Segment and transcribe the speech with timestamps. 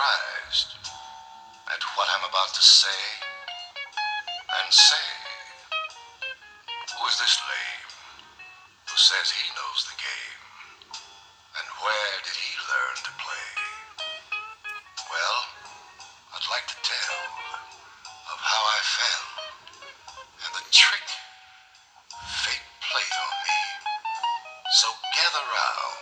[0.00, 0.72] Surprised
[1.68, 3.02] at what I'm about to say
[4.48, 5.08] and say.
[6.96, 7.84] Who is this lame
[8.88, 10.40] who says he knows the game?
[11.52, 13.48] And where did he learn to play?
[15.12, 15.38] Well,
[16.32, 17.20] I'd like to tell
[18.32, 19.26] of how I fell
[20.48, 21.06] and the trick
[22.40, 23.60] fate played on me.
[24.80, 26.00] So gather round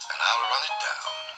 [0.00, 1.29] and I'll run it down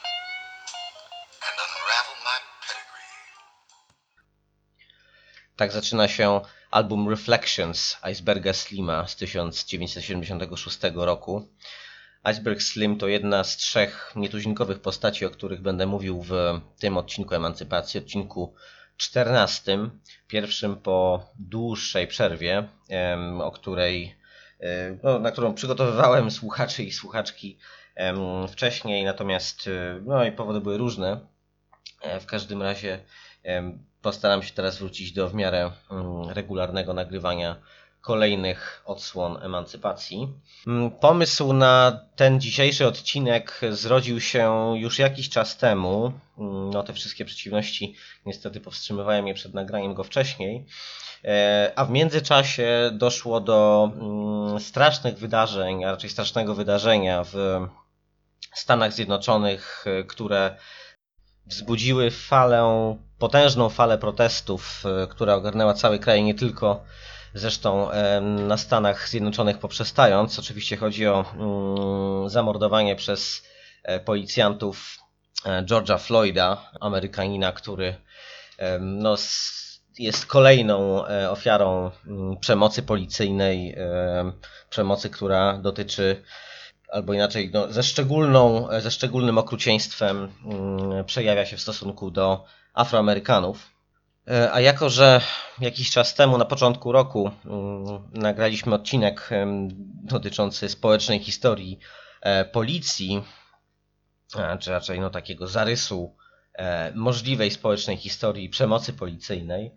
[5.55, 11.47] Tak zaczyna się album Reflections Iceberga Slima z 1976 roku.
[12.23, 16.33] Iceberg Slim to jedna z trzech nietuzinkowych postaci, o których będę mówił w
[16.79, 18.53] tym odcinku Emancypacji, odcinku
[18.97, 19.77] 14,
[20.27, 22.67] pierwszym po dłuższej przerwie,
[23.41, 24.15] o której,
[24.59, 27.57] e, no, na którą przygotowywałem słuchaczy i słuchaczki
[28.49, 31.32] wcześniej, natomiast e, no i powody były różne.
[32.03, 32.99] E, W każdym razie
[34.01, 37.55] postaram się teraz wrócić do w miarę mm, regularnego nagrywania
[38.01, 40.27] kolejnych odsłon emancypacji.
[40.67, 46.13] Mm, Pomysł na ten dzisiejszy odcinek zrodził się już jakiś czas temu.
[46.37, 50.65] Mm, No, te wszystkie przeciwności niestety powstrzymywają mnie przed nagraniem go wcześniej.
[51.25, 53.91] E, A w międzyczasie doszło do
[54.59, 57.33] strasznych wydarzeń, a raczej strasznego wydarzenia w
[58.53, 60.55] Stanach Zjednoczonych, e, które
[61.45, 66.83] wzbudziły falę, potężną falę protestów, e, która ogarnęła cały kraj, nie tylko
[67.33, 70.39] zresztą em, na Stanach Zjednoczonych poprzestając.
[70.39, 73.43] Oczywiście chodzi o mm, zamordowanie przez
[73.83, 74.97] e, policjantów
[75.45, 77.95] e, George'a Floyda, Amerykanina, który
[78.79, 79.17] no,
[79.99, 84.33] jest kolejną e, ofiarą mm, przemocy policyjnej, em,
[84.69, 86.23] przemocy, która dotyczy
[86.93, 93.71] albo inaczej, no, ze, szczególną, ze szczególnym okrucieństwem mm, przejawia się w stosunku do Afroamerykanów.
[94.27, 95.21] E, A jako, że
[95.59, 99.29] jakiś czas temu, na początku roku, mm, nagraliśmy odcinek
[100.03, 101.79] dotyczący społecznej historii
[102.21, 103.23] e, policji,
[104.59, 106.15] czy raczej no, takiego zarysu
[106.53, 109.71] e, możliwej społecznej historii przemocy policyjnej,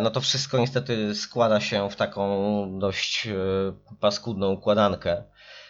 [0.00, 3.28] no to wszystko niestety składa się w taką dość
[4.00, 5.22] paskudną układankę.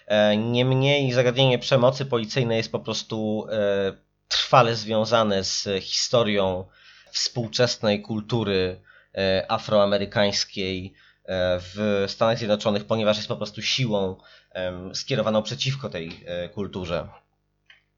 [0.07, 3.93] E, Niemniej zagadnienie przemocy policyjnej jest po prostu e,
[4.29, 6.65] trwale związane z historią
[7.13, 8.81] współczesnej kultury
[9.15, 10.95] e, afroamerykańskiej
[11.61, 14.17] w Stanach Zjednoczonych, ponieważ jest po prostu siłą
[14.95, 17.09] skierowaną przeciwko tej kulturze.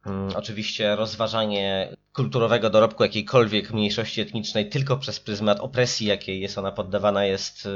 [0.06, 6.72] Mm, Oczywiście rozważanie kulturowego dorobku jakiejkolwiek mniejszości etnicznej tylko przez pryzmat opresji, jakiej jest ona
[6.72, 7.68] poddawana, jest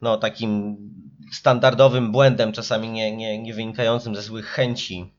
[0.00, 0.76] no, takim
[1.32, 5.14] standardowym błędem, czasami nie, nie, nie wynikającym ze złych chęci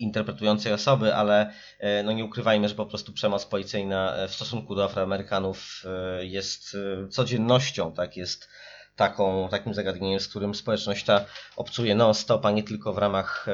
[0.00, 4.74] interpretującej osoby, ale e, no nie ukrywajmy, że po prostu przemoc policyjna e, w stosunku
[4.74, 6.76] do Afroamerykanów e, jest
[7.10, 8.48] codziennością, tak, jest
[8.96, 11.24] taką, takim zagadnieniem, z którym społeczność ta
[11.56, 13.46] obcuje non-stop, a nie tylko w ramach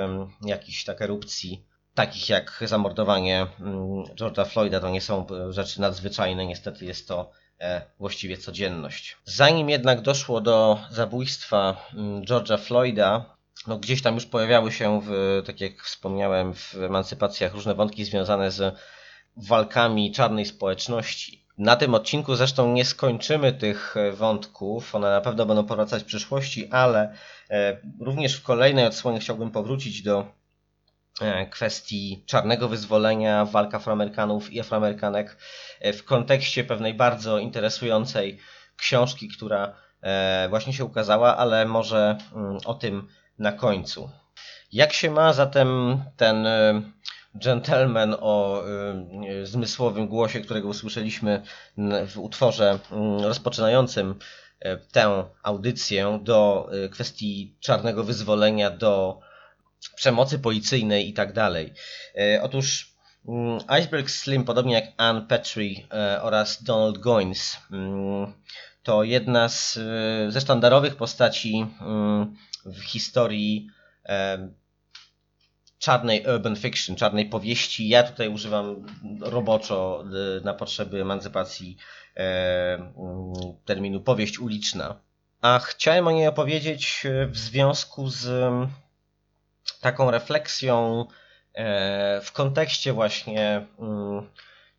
[0.43, 6.85] jakichś tak erupcji, takich jak zamordowanie mm, George'a Floyda, to nie są rzeczy nadzwyczajne, niestety
[6.85, 7.31] jest to
[7.99, 9.17] właściwie codzienność.
[9.25, 13.37] Zanim jednak doszło do zabójstwa mm, George'a Floyda,
[13.67, 18.51] no gdzieś tam już pojawiały się, w, tak jak wspomniałem, w emancypacjach różne wątki związane
[18.51, 18.75] z
[19.37, 21.47] walkami czarnej społeczności.
[21.59, 26.07] Na tym odcinku zresztą nie skończymy tych e, wątków, one na pewno będą powracać w
[26.07, 27.15] przyszłości, ale
[27.51, 30.27] e, również w kolejnej odsłonie chciałbym powrócić do e,
[31.51, 35.37] kwestii czarnego wyzwolenia, walk Afroamerykanów i Afroamerykanek
[35.81, 38.39] e, w kontekście pewnej bardzo interesującej
[38.77, 43.09] książki, która e, właśnie się ukazała, ale może mm, o tym
[43.39, 44.11] na końcu.
[44.73, 46.83] Jak się ma zatem ten e,
[47.35, 51.43] gentleman o e, zmysłowym głosie, którego usłyszeliśmy
[52.09, 54.15] w utworze mm, rozpoczynającym
[54.61, 59.21] e, tę audycję do e, kwestii czarnego wyzwolenia, do
[59.95, 61.73] przemocy policyjnej i tak dalej.
[62.19, 62.95] E, Otóż
[63.29, 68.33] mm, Iceberg Slim, podobnie jak Anne Petrie e, oraz Donald Goines, mm,
[68.83, 72.37] to jedna z, e, ze sztandarowych postaci mm,
[72.67, 73.69] w historii
[75.79, 77.89] czarnej urban fiction, czarnej powieści.
[77.89, 78.87] Ja tutaj używam
[79.21, 80.05] roboczo
[80.45, 81.77] na potrzeby emancypacji
[83.65, 85.01] terminu powieść uliczna.
[85.43, 88.29] A chciałem o niej opowiedzieć w związku z
[89.81, 91.07] taką refleksją
[92.23, 93.67] w kontekście właśnie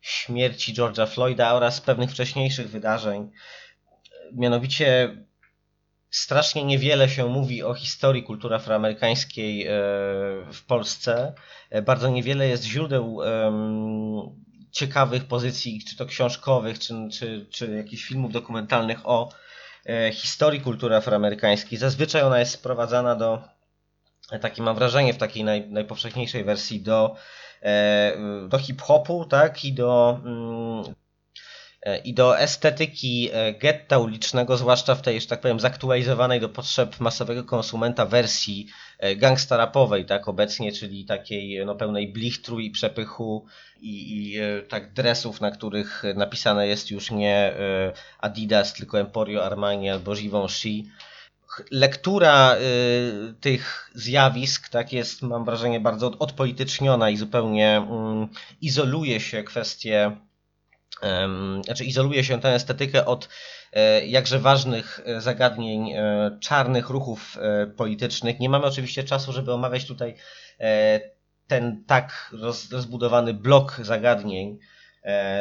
[0.00, 3.30] śmierci George'a Floyda oraz pewnych wcześniejszych wydarzeń.
[4.32, 5.16] Mianowicie
[6.10, 9.70] strasznie niewiele się mówi o historii kultury afroamerykańskiej e,
[10.52, 11.34] w Polsce.
[11.70, 13.18] E, bardzo niewiele jest źródeł
[14.70, 19.32] ciekawych pozycji, czy to książkowych, czy, czy, czy jakichś filmów dokumentalnych o
[19.86, 21.78] e, historii kultury afroamerykańskiej.
[21.78, 23.42] Zazwyczaj ona jest sprowadzana do,
[24.40, 27.16] takie mam wrażenie, w takiej naj, najpowszechniejszej wersji do
[27.62, 28.16] E,
[28.48, 30.94] do hip-hopu, tak, i do mm,
[31.82, 36.48] e, i do estetyki e, getta ulicznego, zwłaszcza w tej, że tak powiem, zaktualizowanej do
[36.48, 38.66] potrzeb masowego konsumenta wersji
[39.16, 43.46] gangsta rapowej, tak, obecnie, czyli takiej no, pełnej blichtru i przepychu
[43.80, 44.38] i, i
[44.68, 47.54] tak dresów, na których napisane jest już nie
[48.18, 50.82] Adidas, tylko Emporio Armani albo Givenchy,
[51.70, 59.42] lektura y, tych zjawisk tak jest, mam wrażenie, bardzo odpolityczniona i zupełnie y, izoluje się
[59.42, 60.16] kwestie,
[60.96, 61.06] y,
[61.64, 63.28] znaczy izoluje się tę estetykę od
[63.72, 67.38] e, jakże ważnych e, zagadnień e, czarnych ruchów
[67.76, 68.40] politycznych.
[68.40, 70.14] Nie mamy oczywiście czasu, żeby omawiać tutaj
[71.46, 74.58] ten tak roz, rozbudowany blok zagadnień,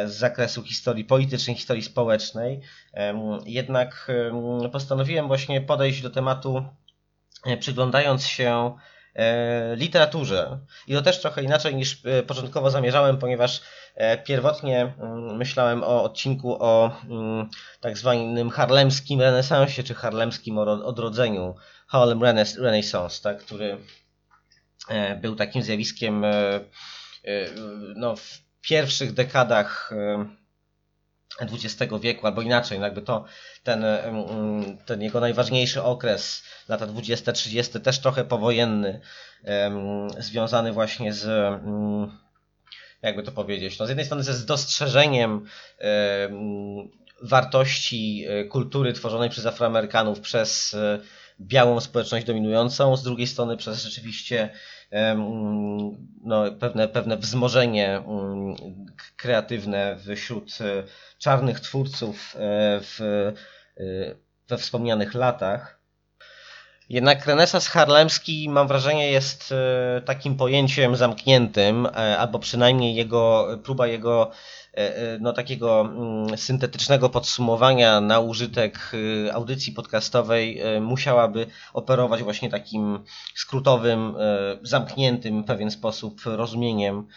[0.06, 2.62] z zakresu historii politycznej, historii społecznej.
[3.46, 4.12] Jednak
[4.72, 6.64] postanowiłem właśnie podejść do tematu
[7.46, 8.76] e, przyglądając się
[9.16, 10.60] e, literaturze.
[10.88, 13.62] I to też trochę inaczej niż e, początkowo zamierzałem, ponieważ
[14.26, 14.94] pierwotnie
[15.34, 17.02] myślałem o odcinku o
[17.80, 21.56] tak zwanym harlemskim renesansie, czy harlemskim odrodzeniu,
[21.88, 22.24] Harlem
[22.58, 23.78] Renaissance, tak, który
[25.22, 26.26] był takim zjawiskiem
[27.96, 29.94] no, w pierwszych dekadach
[31.42, 33.26] XX wieku, albo inaczej, no jakby to
[33.64, 33.86] ten,
[34.86, 39.02] ten jego najważniejszy okres, lata 20-30, też trochę powojenny,
[40.20, 41.28] związany właśnie z
[43.02, 45.46] jakby to powiedzieć, no z jednej strony ze dostrzeżeniem
[47.22, 51.00] wartości e, kultury tworzonej przez Afroamerykanów, przez e,
[51.40, 54.50] białą społeczność dominującą, z drugiej strony przez rzeczywiście
[56.24, 58.04] no, pewne, pewne wzmożenie
[59.18, 60.84] kreatywne wśród e,
[61.18, 63.34] czarnych twórców e, w, e,
[64.48, 65.77] we wspomnianych latach.
[66.90, 69.54] Jednak renesans harlemski, mam wrażenie, jest
[70.06, 71.88] takim pojęciem zamkniętym,
[72.18, 74.32] albo przynajmniej jego, próba jego
[74.78, 78.92] E, e, no, takiego mm, syntetycznego podsumowania na użytek
[79.34, 83.04] audycji podcastowej e, musiałaby operować właśnie takim
[83.36, 84.16] skrótowym,
[84.62, 87.08] zamkniętym w pewien sposób rozumieniem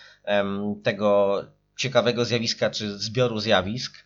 [0.82, 1.40] tego
[1.76, 4.04] ciekawego zjawiska czy zbioru zjawisk,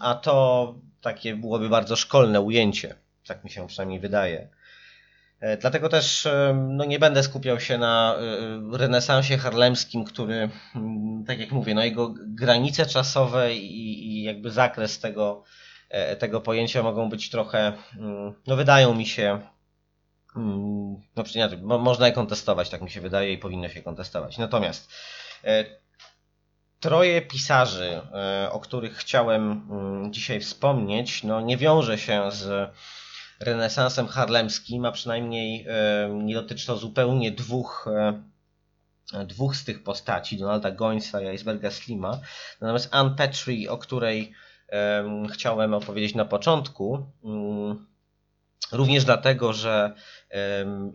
[0.00, 2.94] a to takie byłoby bardzo szkolne ujęcie,
[3.26, 4.48] tak mi się przynajmniej wydaje.
[5.42, 8.16] E, dlatego też e, no, nie będę skupiał się na
[8.72, 14.50] e, renesansie harlemskim, który, mm, tak jak mówię, no, jego granice czasowe i, i jakby
[14.50, 15.44] zakres tego,
[16.18, 19.40] tego pojęcia mogą być trochę, mm, no wydają mi się,
[20.36, 24.38] mm, no inaczej, można je kontestować, tak mi się wydaje i powinno się kontestować.
[24.38, 24.92] Natomiast
[26.80, 28.00] troje pisarzy,
[28.50, 29.68] o których chciałem
[30.10, 32.72] dzisiaj wspomnieć, no nie wiąże się z
[33.42, 37.88] renesansem harlemskim, a przynajmniej e, nie dotyczy to zupełnie dwóch,
[39.14, 42.20] e, dwóch z tych postaci, Donalda Gońca i Iceberga Slima.
[42.60, 44.32] Natomiast Anne Petrie, o której
[45.32, 47.86] chciałem opowiedzieć na początku, mm,
[48.72, 49.94] również dlatego, że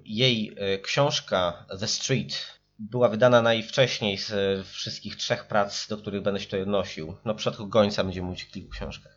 [0.06, 6.40] jej e, książka The Street była wydana najwcześniej z wszystkich trzech prac, do których będę
[6.40, 7.16] się tutaj odnosił.
[7.26, 9.17] No, w przypadku Gońca będziemy mówić o kilku książkach.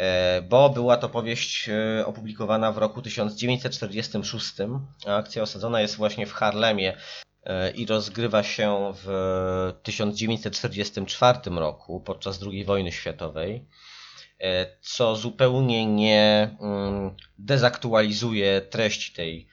[0.00, 4.54] E, bo była to powieść e, opublikowana w roku 1946,
[5.06, 6.96] a akcja osadzona jest właśnie w Harlemie
[7.44, 13.66] e, i rozgrywa się w 1944 roku podczas II wojny światowej,
[14.80, 19.48] co zupełnie nie mm, dezaktualizuje treści tej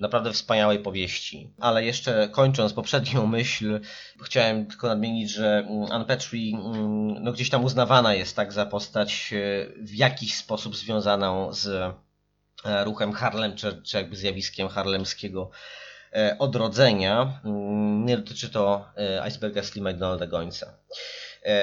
[0.00, 1.50] naprawdę wspaniałej powieści.
[1.60, 3.80] Ale jeszcze kończąc poprzednią myśl,
[4.22, 8.66] chciałem tylko nadmienić, że mm, Anne Petrie mm, no gdzieś tam uznawana jest tak za
[8.66, 9.36] postać e,
[9.84, 11.66] w jakiś sposób związaną z
[12.64, 15.50] e, ruchem Harlem, czy, czy jakby zjawiskiem harlemskiego
[16.12, 17.40] e, odrodzenia.
[17.44, 18.88] Mm, nie dotyczy to
[19.28, 20.78] Iceberga Slima i Donalda Gońca.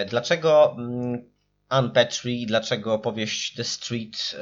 [0.09, 0.77] Dlaczego
[1.69, 4.35] Anne Petrie, dlaczego powieść The Street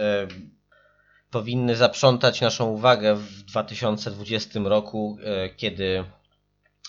[1.31, 6.03] powinny zaprzątać naszą uwagę w 2020 roku, e, kiedy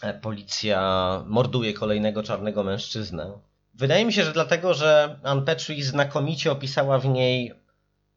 [0.02, 3.32] e, policja morduje kolejnego czarnego mężczyznę.
[3.75, 7.54] Wydaje mi się, że dlatego, że Ann Petrie znakomicie opisała w niej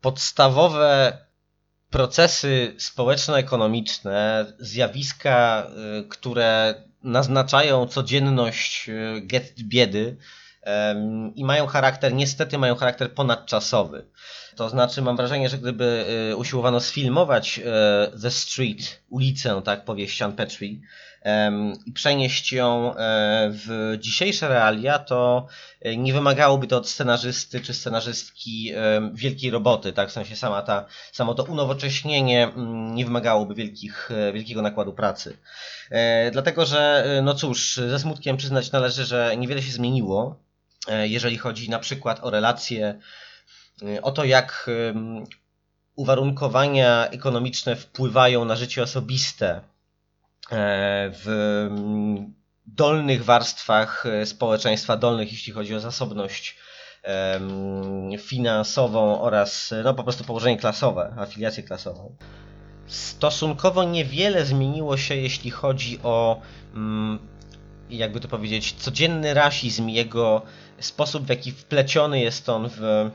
[0.01, 1.17] podstawowe
[1.89, 5.67] procesy społeczno-ekonomiczne, zjawiska,
[5.99, 8.89] y, które naznaczają codzienność
[9.59, 10.17] biedy
[11.35, 14.05] i mają charakter, niestety mają charakter ponadczasowy.
[14.55, 17.61] To znaczy, mam wrażenie, że gdyby y, usiłowano sfilmować
[18.21, 20.79] The Street, ulicę, tak, powieść Ann Petrie,
[21.85, 25.47] i przenieść ją e, w dzisiejsze realia, to
[25.81, 28.71] e, nie wymagałoby to od scenarzysty czy scenarzystki
[29.13, 30.09] wielkiej roboty, tak?
[30.09, 35.37] W sensie sama ta, samo to unowocześnienie mm, nie wymagałoby wielkich, e, wielkiego nakładu pracy.
[36.31, 40.39] Dlatego, że no cóż, ze smutkiem przyznać należy, że niewiele się zmieniło,
[41.03, 42.99] jeżeli chodzi na przykład o relacje,
[44.01, 44.69] o to jak
[45.95, 49.61] uwarunkowania ekonomiczne wpływają na życie osobiste
[50.51, 51.69] E, w
[52.65, 56.57] dolnych warstwach e, społeczeństwa, dolnych jeśli chodzi o zasobność
[58.17, 62.15] finansową oraz no, po prostu położenie klasowe, afiliację klasową.
[62.87, 66.41] Stosunkowo niewiele zmieniło się, jeśli chodzi o,
[66.73, 67.19] mm,
[67.89, 70.41] jakby to powiedzieć, codzienny rasizm, jego
[70.79, 73.09] sposób, w jaki wpleciony jest on w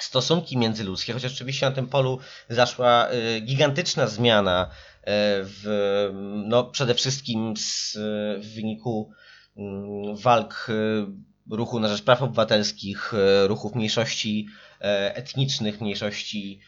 [0.00, 4.70] stosunki międzyludzkie, chociaż oczywiście na tym polu zaszła y, gigantyczna zmiana
[5.08, 6.10] E, w,
[6.44, 7.98] no, przede wszystkim z,
[8.38, 9.10] w wyniku
[9.56, 13.12] mm, walk e, ruchu na rzecz praw obywatelskich,
[13.46, 14.48] ruchów mniejszości
[14.80, 16.60] etnicznych, mniejszości,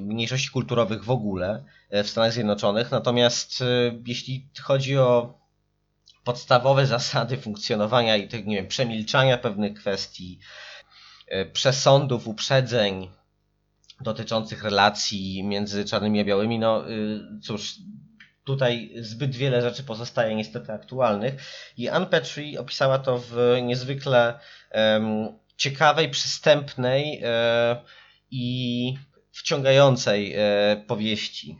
[0.00, 2.90] mniejszości kulturowych w ogóle w Stanach Zjednoczonych.
[2.90, 3.64] Natomiast
[4.06, 5.38] jeśli chodzi o
[6.24, 10.38] podstawowe zasady funkcjonowania i tych, nie wiem, przemilczania pewnych kwestii,
[11.52, 13.10] przesądów, uprzedzeń,
[14.00, 17.74] dotyczących relacji między czarnymi a białymi, no y, cóż,
[18.44, 21.34] tutaj zbyt wiele rzeczy pozostaje niestety aktualnych
[21.76, 24.38] i Anne Petrie opisała to w niezwykle
[24.74, 27.82] um, ciekawej, przystępnej e,
[28.30, 28.94] i
[29.32, 31.58] wciągającej e, powieści.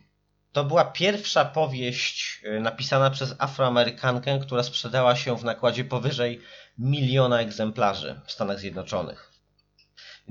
[0.52, 6.40] To była pierwsza powieść e, napisana przez Afroamerykankę, która sprzedała się w nakładzie powyżej
[6.78, 9.31] miliona egzemplarzy w Stanach Zjednoczonych.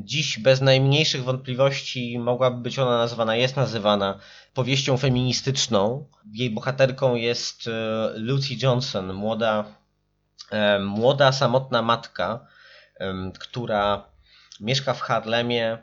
[0.03, 4.19] Dziś bez najmniejszych wątpliwości mogłaby być ona nazywana, jest nazywana
[4.53, 6.07] powieścią feministyczną.
[6.33, 7.71] Jej bohaterką jest e,
[8.15, 9.65] Lucy Johnson, młoda,
[10.51, 12.47] e, młoda samotna matka,
[13.39, 14.05] która
[14.59, 15.77] mieszka w Harlemie,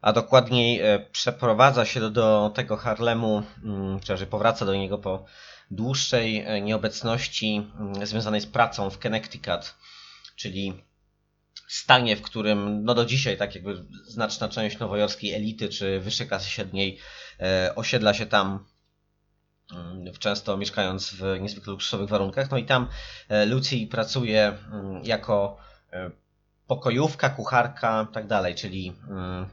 [0.00, 5.24] a dokładniej e, przeprowadza się do, tego Harlemu, mm, czy powraca do niego po
[5.70, 9.74] dłuższej nieobecności mm, związanej z pracą w Connecticut,
[10.36, 10.89] czyli
[11.70, 16.50] stanie, w którym no do dzisiaj tak jakby znaczna część nowojorskiej elity czy wyższej klasy
[16.50, 16.98] średniej
[17.40, 18.64] e, osiedla się tam
[19.72, 22.50] mm, często mieszkając w niezwykle luksusowych warunkach.
[22.50, 22.88] No i tam
[23.28, 25.56] e, Lucy pracuje mm, jako
[25.92, 26.10] e,
[26.66, 29.46] pokojówka, kucharka, tak dalej, czyli mm,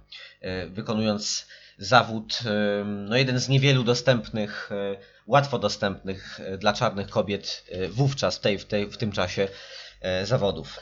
[0.69, 1.47] wykonując
[1.77, 2.39] zawód,
[2.85, 4.69] no jeden z niewielu dostępnych,
[5.27, 9.47] łatwo dostępnych dla czarnych kobiet wówczas, w, tej, w, tej, w tym czasie
[10.23, 10.79] zawodów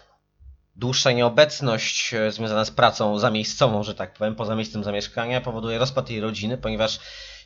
[0.75, 6.10] dłuższa nieobecność e, związana z pracą zamiejscową, że tak powiem, poza miejscem zamieszkania powoduje rozpad
[6.10, 7.00] jej rodziny, ponieważ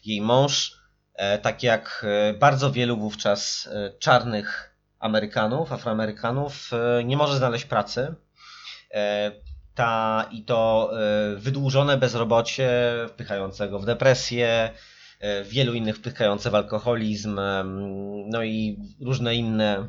[0.05, 0.77] jej mąż,
[1.13, 3.69] e, tak jak e, bardzo wielu wówczas
[3.99, 6.71] czarnych Amerykanów, Afroamerykanów,
[7.05, 8.15] nie może znaleźć pracy.
[9.75, 10.91] Ta, I to
[11.35, 12.69] wydłużone bezrobocie
[13.09, 14.69] wpychającego w depresję,
[15.43, 17.39] wielu innych wpychające w alkoholizm,
[18.25, 19.87] no i różne inne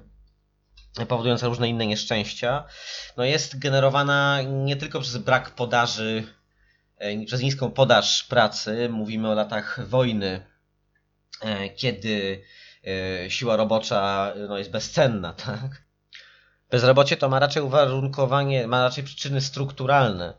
[0.95, 2.65] powodująca różne inne nieszczęścia,
[3.17, 6.25] no jest generowana nie tylko przez brak podaży,
[6.99, 8.89] e, przez niską podaż pracy.
[8.89, 10.47] Mówimy o latach wojny,
[11.43, 12.43] e, kiedy
[13.25, 15.83] e, siła robocza no, jest bezcenna, tak?
[16.71, 20.35] Bezrobocie to ma raczej uwarunkowanie, ma raczej przyczyny strukturalne.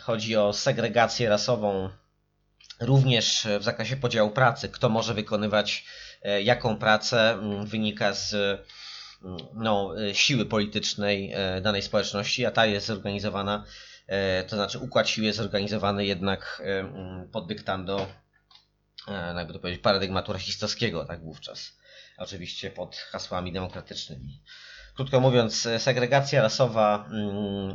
[0.00, 1.90] Chodzi o segregację rasową,
[2.80, 4.68] również w zakresie podziału pracy.
[4.68, 5.84] Kto może wykonywać
[6.42, 8.34] jaką pracę, wynika z
[9.54, 13.64] no, e, siły politycznej e, danej społeczności, a ta jest zorganizowana,
[14.06, 16.62] e, to znaczy układ sił jest zorganizowany jednak
[17.32, 18.06] pod dyktando,
[19.36, 21.78] jakby to powiedzieć, paradygmatu rasistowskiego, tak wówczas.
[22.18, 24.42] Oczywiście pod hasłami demokratycznymi.
[24.94, 27.08] Krótko mówiąc, segregacja rasowa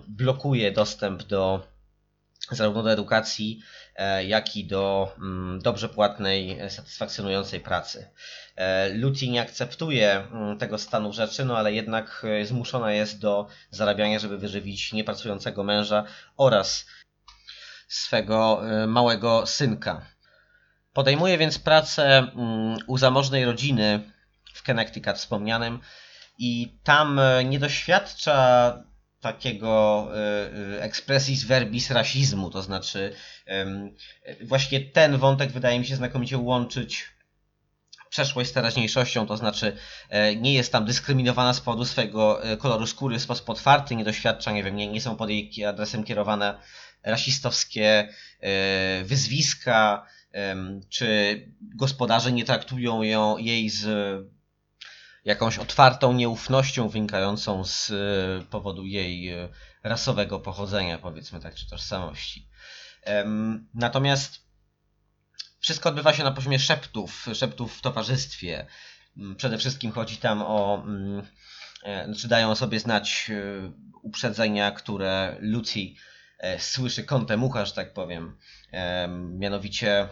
[0.08, 1.68] blokuje dostęp do
[2.52, 3.64] zarówno do edukacji,
[3.96, 8.10] E, jak i do mm, dobrze płatnej, e, satysfakcjonującej pracy.
[8.56, 14.20] E, Lucy nie akceptuje mm, tego stanu rzeczy, no ale jednak zmuszona jest do zarabiania,
[14.20, 16.04] żeby wyżywić niepracującego męża
[16.38, 16.86] oraz
[17.88, 20.06] swego małego synka.
[20.94, 24.12] Podejmuje więc pracę mm, u zamożnej rodziny
[24.54, 25.80] w Connecticut wspomnianym
[26.38, 28.74] i tam nie doświadcza
[29.24, 30.08] takiego
[30.80, 33.14] expressis verbis rasizmu, to znaczy
[34.42, 37.14] właśnie ten wątek wydaje mi się znakomicie łączyć
[38.14, 39.78] przeszłość z teraźniejszością, to znaczy
[40.10, 44.04] e, nie jest tam dyskryminowana z powodu swojego e, koloru skóry w sposób otwarty, nie
[44.04, 46.60] doświadcza, nie wiem, nie, nie są pod jej adresem kierowane
[47.04, 50.06] rasistowskie e, wyzwiska,
[50.90, 53.86] czy gospodarze nie traktują ją, jej z
[55.26, 57.92] jakąś otwartą nieufnością wynikającą z
[58.50, 59.32] powodu jej
[59.84, 62.50] rasowego pochodzenia, powiedzmy tak, czy tożsamości.
[63.74, 64.44] Natomiast
[65.64, 68.68] wszystko odbywa się na poziomie szeptów, szeptów w towarzystwie.
[69.18, 71.28] Mm, przede wszystkim chodzi tam o, mm,
[71.84, 75.80] e, znaczy dają sobie znać e, uprzedzenia, które Lucy
[76.40, 78.38] e, słyszy kątem ucha, że tak powiem.
[79.40, 80.08] Mianowicie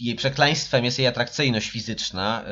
[0.00, 2.44] jej przekleństwem jest jej atrakcyjność fizyczna,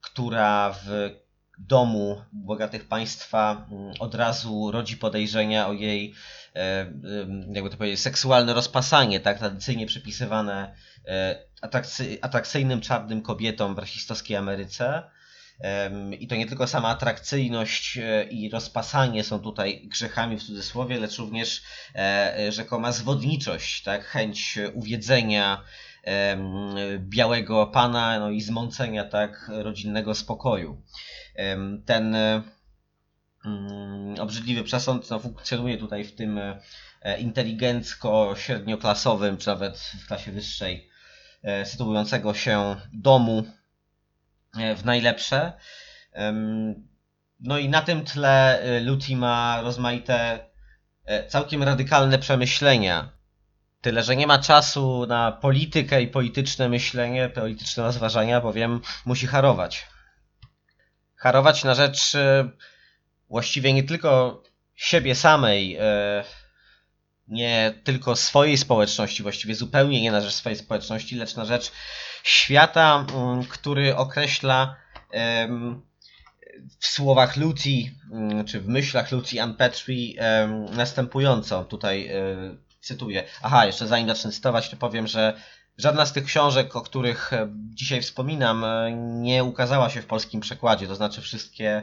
[0.00, 1.10] która w
[1.58, 6.14] domu bogatych państwa mm, od razu rodzi podejrzenia o jej
[6.56, 6.92] E,
[7.52, 10.74] jakby to powiedzieć, seksualne rozpasanie, tak, tradycyjnie przypisywane
[11.08, 15.02] e, atrakcy, atrakcyjnym czarnym kobietom w rasistowskiej Ameryce.
[16.20, 21.18] I to nie tylko sama atrakcyjność e, i rozpasanie są tutaj grzechami w cudzysłowie, lecz
[21.18, 21.62] również
[22.48, 24.04] rzekoma zwodniczość, tak?
[24.04, 25.64] chęć uwiedzenia
[26.98, 30.82] białego pana no i zmącenia tak rodzinnego spokoju.
[31.86, 32.16] Ten
[34.20, 36.60] obrzydliwy przesąd no, funkcjonuje tutaj w tym e,
[37.18, 40.90] inteligencko-średnioklasowym, czy nawet w klasie wyższej,
[41.42, 43.44] e, sytuującego się domu
[44.58, 45.52] e, w najlepsze.
[47.40, 50.38] No i na tym tle Luti ma rozmaite,
[51.28, 53.13] całkiem radykalne przemyślenia.
[53.84, 59.86] Tyle, że nie ma czasu na politykę i polityczne myślenie, polityczne rozważania, bowiem musi harować.
[61.16, 62.12] Harować na rzecz
[63.28, 64.42] właściwie nie tylko
[64.74, 66.24] siebie samej, e,
[67.28, 71.72] nie tylko swojej społeczności, właściwie zupełnie nie na rzecz swojej społeczności, lecz na rzecz
[72.22, 74.76] świata, mm, który określa
[76.80, 77.70] w słowach Lucy,
[78.12, 80.14] mm, czy w myślach Lucy Ann Petrie
[80.70, 81.64] następująco.
[81.64, 83.24] Tutaj e, cytuję.
[83.42, 85.40] Aha, jeszcze zanim zacznę cytować, to powiem, że
[85.78, 88.64] żadna z tych książek, o których e, dzisiaj wspominam,
[89.22, 90.86] nie ukazała się w polskim przekładzie.
[90.86, 91.82] To znaczy wszystkie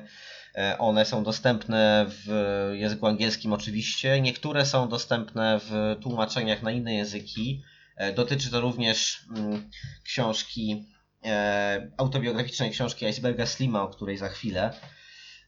[0.56, 2.28] E, one są dostępne w
[2.74, 4.22] języku angielskim oczywiście.
[4.22, 7.64] Niektóre są dostępne w tłumaczeniach na inne języki.
[7.96, 9.70] E, dotyczy to również mm,
[10.04, 10.86] książki,
[11.26, 14.74] e, autobiograficznej książki Iceberga Slima, o której za chwilę.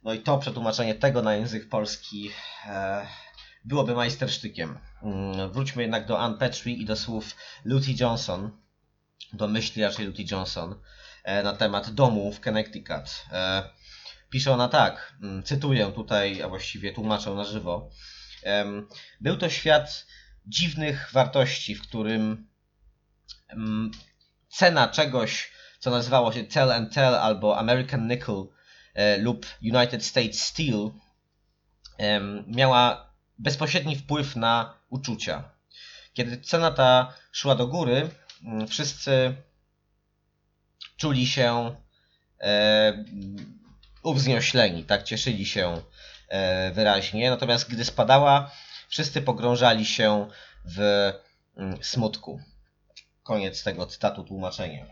[0.04, 2.32] No i to przetłumaczenie tego na język polski
[3.66, 4.80] byłoby majstersztykiem.
[5.04, 8.52] Mm, wróćmy jednak do Anne Petrie i do słów Lucy Johnson,
[9.34, 10.76] do myśli raczej Lucy Johnson
[11.44, 13.26] na temat domu w Connecticut.
[14.30, 17.90] Pisze ona tak, mm, cytuję tutaj, a właściwie tłumaczę na żywo.
[19.22, 20.06] Był to świat
[20.46, 22.48] dziwnych wartości, w którym
[24.50, 28.48] cena czegoś, co nazywało się Tell and Tell albo American Nickel
[28.94, 30.92] e, lub United States Steel,
[32.48, 35.44] miała bezpośredni wpływ na uczucia.
[36.14, 38.10] Kiedy cena ta szła do góry,
[38.44, 39.36] mm, wszyscy
[40.98, 41.76] czuli się
[42.42, 43.04] e,
[44.04, 45.82] uwzniośleni, tak cieszyli się
[46.28, 47.30] e, wyraźnie.
[47.30, 48.52] Natomiast gdy spadała,
[48.88, 50.28] wszyscy pogrążali się
[50.66, 51.12] w
[51.58, 52.42] mm, smutku.
[53.24, 54.86] Koniec tego cytatu tłumaczenia.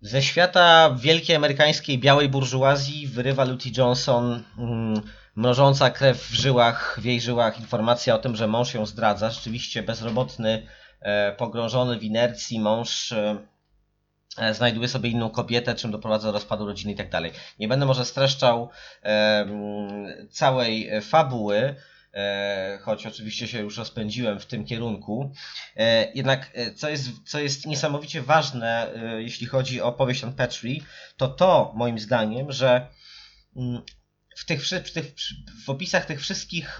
[0.00, 5.02] Ze świata wielkiej amerykańskiej białej burżuazji wyrywa Luty Johnson mm,
[5.36, 9.30] mrożąca krew w żyłach, w jej żyłach informacja o tym, że mąż ją zdradza.
[9.30, 10.66] Rzeczywiście bezrobotny,
[11.00, 13.36] e, pogrążony w inercji mąż e,
[14.36, 17.32] E, znajduje sobie inną kobietę, czym doprowadza do rozpadu rodziny i tak dalej.
[17.58, 18.70] Nie będę może streszczał
[20.30, 21.74] całej fabuły,
[22.80, 25.32] choć oczywiście się już rozpędziłem w tym kierunku.
[26.14, 30.80] Jednak co jest, co jest niesamowicie ważne, jeśli chodzi o powieść on Petrie,
[31.16, 32.86] to to moim zdaniem, że
[33.56, 33.82] mm,
[34.36, 35.14] w, tych, w, tych,
[35.64, 36.78] w opisach tych wszystkich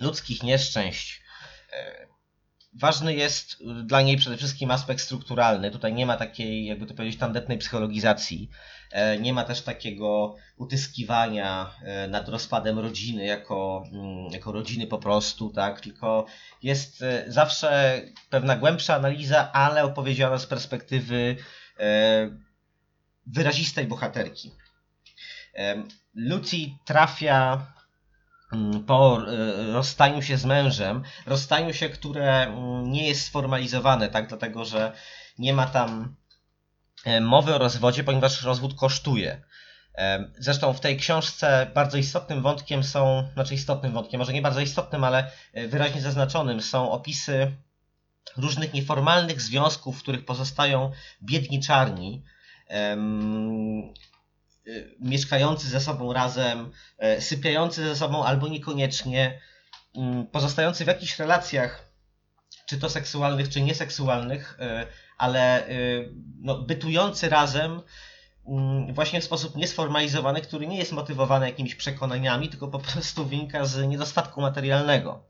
[0.00, 1.22] ludzkich nieszczęść,
[2.74, 5.70] Ważny jest y, dla niej przede wszystkim aspekt strukturalny.
[5.70, 8.50] Tutaj nie ma takiej, jakby to powiedzieć, tandetnej psychologizacji.
[8.90, 14.98] E, nie ma też takiego utyskiwania e, nad rozpadem rodziny jako, mm, jako rodziny po
[14.98, 15.80] prostu, tak?
[15.80, 16.26] Tylko
[16.62, 18.00] jest e, zawsze
[18.30, 21.36] pewna głębsza analiza, ale opowiedziana z perspektywy
[23.26, 24.50] wyrazistej bohaterki.
[26.14, 27.66] Lucy trafia
[28.52, 34.28] mm, po e, rozstaniu się z mężem, rozstaniu się, które mm, nie jest sformalizowane, tak,
[34.28, 34.92] dlatego że
[35.38, 36.16] nie ma tam
[37.04, 39.42] e, mowy o rozwodzie, ponieważ rozwód kosztuje.
[39.94, 44.60] E, Zresztą w tej książce bardzo istotnym wątkiem są, znaczy istotnym wątkiem, może nie bardzo
[44.60, 47.52] istotnym, ale e, wyraźnie zaznaczonym są opisy
[48.36, 50.90] różnych nieformalnych związków, w których pozostają
[51.22, 52.24] biedni czarni,
[52.70, 52.74] y,
[55.00, 59.40] mieszkający ze sobą razem, e, sypiający ze sobą albo niekoniecznie,
[59.96, 61.92] mm, pozostający w jakichś relacjach,
[62.66, 64.86] czy to seksualnych, czy nieseksualnych, e,
[65.18, 67.82] ale y, no, bytujący razem
[68.46, 73.64] mm, właśnie w sposób niesformalizowany, który nie jest motywowany jakimiś przekonaniami, tylko po prostu wynika
[73.64, 75.28] z niedostatku materialnego.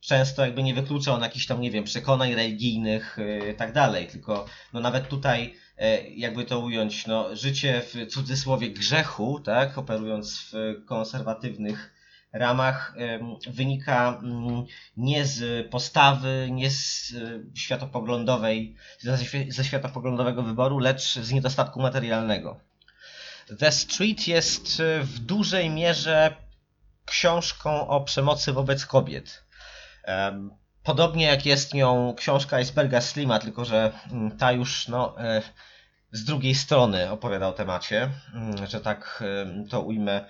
[0.00, 3.16] Często jakby nie wyklucza on jakichś tam, nie wiem, przekonań religijnych
[3.52, 5.54] i tak dalej, tylko no nawet tutaj,
[6.16, 11.94] jakby to ująć, no życie w cudzysłowie grzechu, tak, operując w konserwatywnych
[12.34, 12.94] ramach,
[13.46, 14.64] wynika mm,
[14.96, 18.76] nie z postawy, nie z e, światopoglądowej,
[19.48, 22.60] ze światopoglądowego wyboru, lecz z niedostatku materialnego.
[23.58, 26.36] The Street jest e, w dużej mierze
[27.04, 29.44] książką o przemocy wobec kobiet.
[30.84, 35.42] Podobnie jak jest nią książka Iceberga Slima, tylko że mm, ta już no, e,
[36.12, 40.24] z drugiej strony opowiada o temacie, mm, że tak em, to ujmę,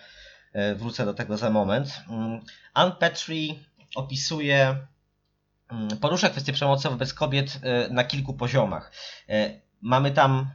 [0.53, 2.03] e, wrócę do tego za moment.
[2.09, 2.41] Mm,
[2.75, 3.55] Ann Petrie
[3.95, 4.77] opisuje,
[6.01, 8.93] porusza kwestię przemocy wobec kobiet e, na kilku poziomach.
[9.29, 10.51] E, Mamy tam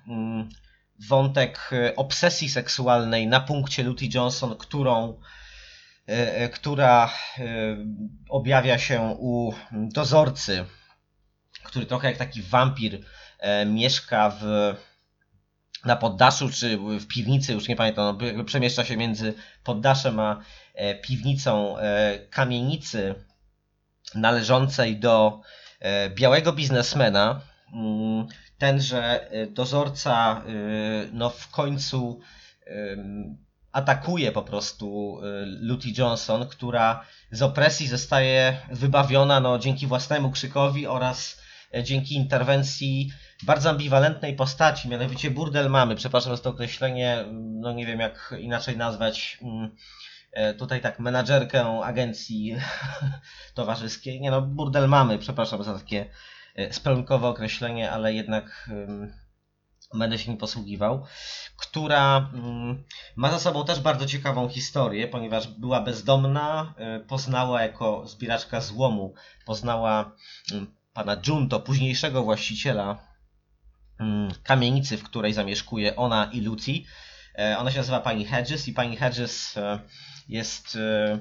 [1.08, 5.20] wątek e, obsesji seksualnej na punkcie Luty Johnson, którą e, e,
[6.54, 7.06] która
[7.38, 7.42] e,
[8.30, 10.66] objawia się u dozorcy,
[11.64, 13.06] który trochę jak taki wampir
[13.40, 14.74] e, mieszka w,
[15.86, 20.42] na poddaszu czy w piwnicy, już nie pamiętam, no, przemieszcza się między poddaszem a
[20.74, 23.16] e, piwnicą e, kamienicy
[24.16, 25.42] należącej do
[25.80, 27.42] e, białego biznesmena.
[27.74, 30.52] Mm, Tenże e, dozorca e,
[31.14, 32.20] no w końcu
[33.72, 40.88] atakuje po prostu y, Luty Johnson, która z opresji zostaje wybawiona no, dzięki własnemu krzykowi
[40.88, 41.42] oraz
[41.76, 43.12] e, dzięki interwencji
[43.44, 45.96] bardzo ambiwalentnej postaci, mianowicie burdel mamy.
[45.96, 49.38] Przepraszam za to określenie, no nie wiem jak inaczej nazwać.
[49.42, 49.76] mm,
[50.32, 52.56] e, Tutaj tak, menadżerkę agencji
[53.56, 54.22] towarzyskiej.
[54.22, 56.06] Nie no, burdel mamy, przepraszam za takie
[56.56, 58.70] e, spelunkowe określenie, ale jednak
[59.94, 61.06] będę się nim posługiwał,
[61.58, 62.84] która mm,
[63.16, 69.14] ma za sobą też bardzo ciekawą historię, ponieważ była bezdomna, y, poznała jako zbieraczka złomu,
[69.46, 70.12] poznała
[70.52, 72.98] mm, pana Junto, późniejszego właściciela
[74.00, 76.72] mm, kamienicy, w której zamieszkuje ona i Lucy.
[77.40, 79.80] E, Ona się nazywa pani Hedges i pani Hedges e,
[80.30, 81.20] jest e,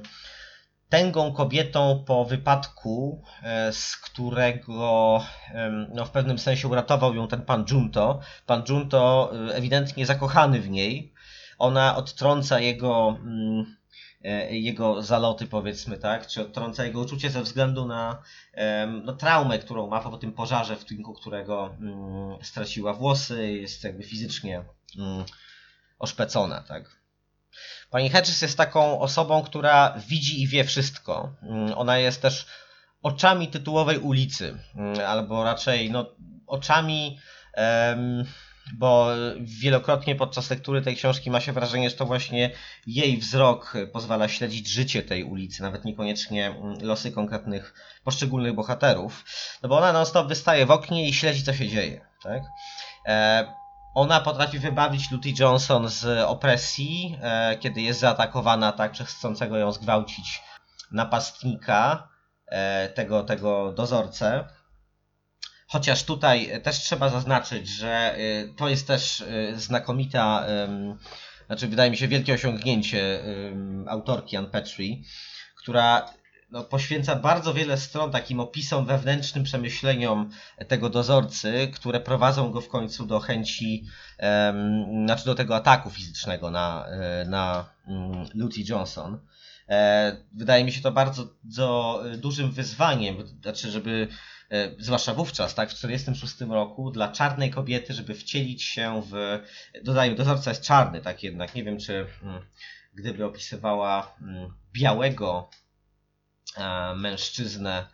[0.89, 5.23] tęgą kobietą po wypadku, e, z którego
[5.95, 8.21] no, w pewnym sensie uratował ją ten pan Junto.
[8.47, 11.13] Pan Junto e, ewidentnie zakochany w niej.
[11.59, 13.77] Ona odtrąca jego, mm,
[14.25, 18.23] e, jego zaloty, powiedzmy tak, czy odtrąca jego uczucie ze względu na
[19.05, 24.03] no, traumę, którą ma po tym pożarze, w wyniku którego mm, straciła włosy, jest jakby
[24.03, 24.65] fizycznie
[24.99, 25.25] mm,
[25.99, 26.98] oszpecona, tak.
[27.91, 31.35] Pani Hedges jest taką osobą, która widzi i wie wszystko.
[31.43, 32.47] Mm, Ona jest też
[33.03, 36.15] oczami tytułowej ulicy, mm, albo raczej no,
[36.47, 37.19] oczami,
[38.75, 39.09] bo
[39.41, 42.51] wielokrotnie podczas lektury tej książki ma się wrażenie, że to właśnie
[42.87, 49.25] jej wzrok pozwala śledzić życie tej ulicy, nawet niekoniecznie mm, losy konkretnych poszczególnych bohaterów,
[49.63, 52.01] no bo ona non-stop wystaje w oknie i śledzi, co się dzieje.
[52.23, 52.43] Tak?
[53.07, 53.47] E,
[53.99, 59.73] ona potrafi wybawić Luty Johnson z opresji, e, kiedy jest zaatakowana tak przez chcącego ją
[59.73, 60.43] zgwałcić
[60.93, 62.09] napastnika,
[62.47, 64.45] e, tego, tego dozorcę.
[65.69, 68.17] Chociaż tutaj też trzeba zaznaczyć, że
[68.57, 70.47] to jest też znakomita,
[71.47, 73.23] znaczy wydaje mi się wielkie osiągnięcie
[73.89, 74.97] autorki Ann Petrie,
[75.57, 76.07] która
[76.51, 80.31] no, poświęca bardzo wiele stron takim opisom wewnętrznym, przemyśleniom
[80.69, 83.85] tego dozorcy, które prowadzą go w końcu do chęci,
[84.19, 89.21] em, znaczy do tego ataku fizycznego na, e, na mm, Lucy Johnson.
[89.69, 94.09] E, Wydaje mi się to bardzo, bardzo dużym wyzwaniem, znaczy, żeby,
[94.51, 99.41] e, zwłaszcza wówczas, tak, w 1946 roku, dla czarnej kobiety, żeby wcielić się w,
[99.85, 102.43] dodajmy, dozorca jest czarny, tak jednak, nie wiem, czy mm,
[102.95, 105.68] gdyby opisywała mm, białego e,
[106.97, 107.87] mężczyznę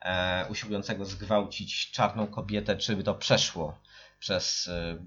[0.00, 3.78] e, usiłującego zgwałcić czarną kobietę, czy to przeszło
[4.18, 4.98] przez e,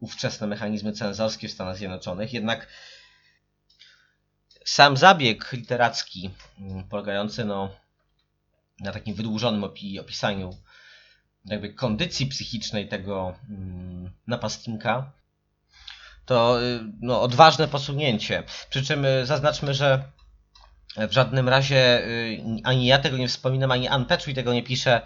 [0.00, 2.32] ówczesne mechanizmy cenzorskie w Stanach Zjednoczonych.
[2.32, 2.66] Jednak
[4.64, 7.70] sam zabieg literacki, mm, polegający no,
[8.80, 10.56] na takim wydłużonym opi opisaniu
[11.44, 15.12] jakby kondycji psychicznej tego mm, napastnika,
[16.26, 18.42] to y, no, odważne posunięcie.
[18.70, 20.04] Przy czym y, zaznaczmy, że
[20.96, 25.00] w żadnym razie y, ani ja tego nie wspominam, ani Ann tego nie pisze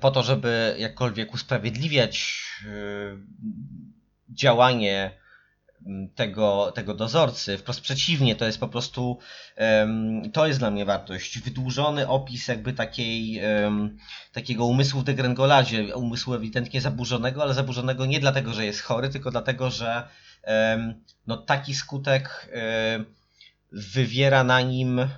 [0.00, 2.42] po to, żeby jakkolwiek usprawiedliwiać
[4.28, 5.10] działanie
[6.14, 7.58] tego, tego dozorcy.
[7.58, 9.18] Wprost przeciwnie, to jest po prostu,
[10.32, 11.38] to jest dla mnie wartość.
[11.38, 13.40] Wydłużony opis jakby takiej,
[14.32, 19.30] takiego umysłu w degrengoladzie, umysłu ewidentnie zaburzonego, ale zaburzonego nie dlatego, że jest chory, tylko
[19.30, 20.08] dlatego, że
[21.26, 22.52] no, taki skutek
[23.72, 25.08] wywiera na nim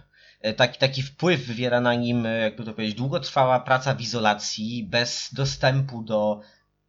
[0.41, 4.87] e, taki, taki wpływ wywiera na nim, e, jakby to powiedzieć, długotrwała praca w izolacji,
[4.91, 6.41] bez dostępu do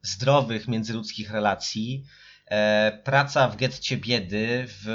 [0.01, 2.05] zdrowych międzyludzkich relacji,
[2.45, 4.85] e, praca w getcie biedy, w,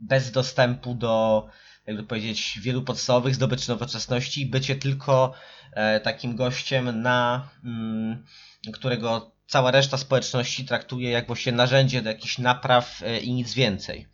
[0.00, 1.46] bez dostępu do,
[1.86, 5.34] jakby powiedzieć, wielu podstawowych zdobyczy nowoczesności, bycie tylko
[6.02, 8.24] takim gościem, na mm,
[8.72, 14.08] którego cała reszta społeczności traktuje jak właśnie narzędzie do jakichś napraw i nic więcej.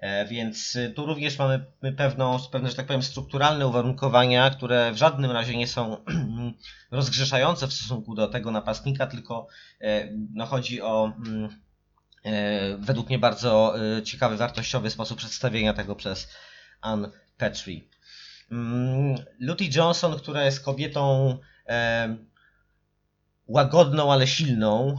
[0.00, 1.64] E, więc e, tu również mamy
[1.96, 5.96] pewną, pewne, że tak powiem, strukturalne uwarunkowania, które w żadnym razie nie są
[6.90, 9.46] rozgrzeszające w stosunku do tego napastnika, tylko
[10.34, 11.48] no, chodzi o mm,
[12.78, 16.28] według mnie bardzo ciekawy, wartościowy sposób przedstawienia tego przez
[16.80, 17.80] Anne Petrie.
[18.52, 21.38] Mm, Luty Johnson, która jest kobietą
[23.50, 24.96] łagodną, ale silną,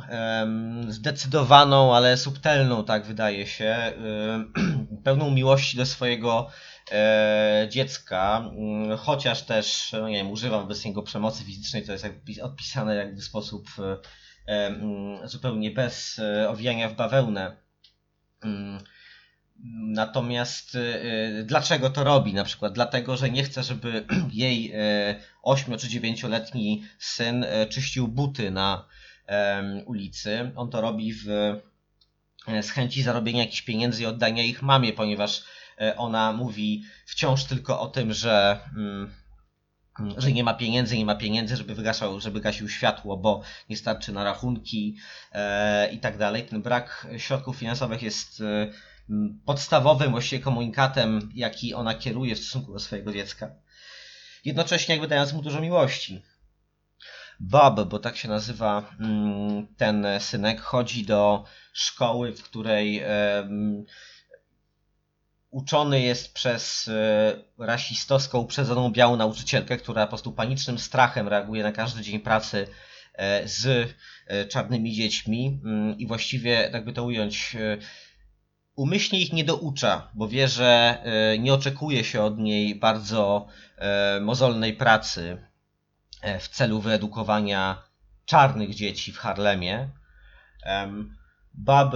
[0.88, 3.94] zdecydowaną, ale subtelną, tak wydaje się,
[5.04, 6.50] pełną miłości do swojego
[6.92, 12.06] e, dziecka, mm, chociaż też, no nie wiem, używa wobec niego przemocy fizycznej, to jest
[12.42, 13.98] odpisane jakby w sposób e,
[14.68, 17.58] mm, zupełnie bez e, owijania w bawełnę.
[19.64, 22.34] Natomiast y, y, dlaczego to robi?
[22.34, 24.74] Na przykład dlatego, że nie chce, żeby jej
[25.44, 28.86] 8 y, czy 9-letni syn czyścił buty na
[29.86, 30.52] ulicy.
[30.56, 31.26] On to robi w,
[32.62, 35.44] z chęci zarobienia jakichś pieniędzy i oddania ich mamie, ponieważ
[35.98, 39.14] ona mówi wciąż tylko o tym, że, mm,
[40.18, 44.12] że nie ma pieniędzy, nie ma pieniędzy, żeby, wygaszał, żeby gasił światło, bo nie starczy
[44.12, 44.98] na rachunki
[45.32, 46.44] e, i tak dalej.
[46.44, 48.44] Ten brak środków finansowych jest
[49.46, 53.50] podstawowym właściwie komunikatem, jaki ona kieruje w stosunku do swojego dziecka.
[54.46, 56.22] Jednocześnie jakby dając mu dużo miłości.
[57.40, 61.44] Bob, bo tak się nazywa mm, ten synek, chodzi do
[61.74, 63.04] szkoły, w której
[65.52, 71.72] uczony jest przez e, rasistowską uprzedzoną białą nauczycielkę, która po prostu panicznym strachem reaguje na
[71.72, 72.68] każdy dzień pracy
[73.14, 73.94] e, z
[74.28, 77.58] e, czarnymi dziećmi mm, i właściwie, jakby to ująć,
[78.82, 84.20] umyślnie ich nie doucza, bo wie, że e, nie oczekuje się od niej bardzo e,
[84.20, 85.48] mozolnej pracy
[86.22, 87.84] e, w celu wyedukowania
[88.26, 89.90] czarnych dzieci w Harlemie.
[91.54, 91.94] Bab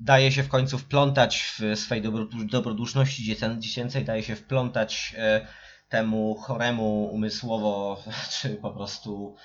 [0.00, 2.04] daje się w końcu wplątać w swojej
[2.44, 3.24] dobroduszności
[3.60, 5.14] dziecięcej, daje się wplątać
[5.88, 8.02] temu choremu umysłowo,
[8.40, 9.36] czy po prostu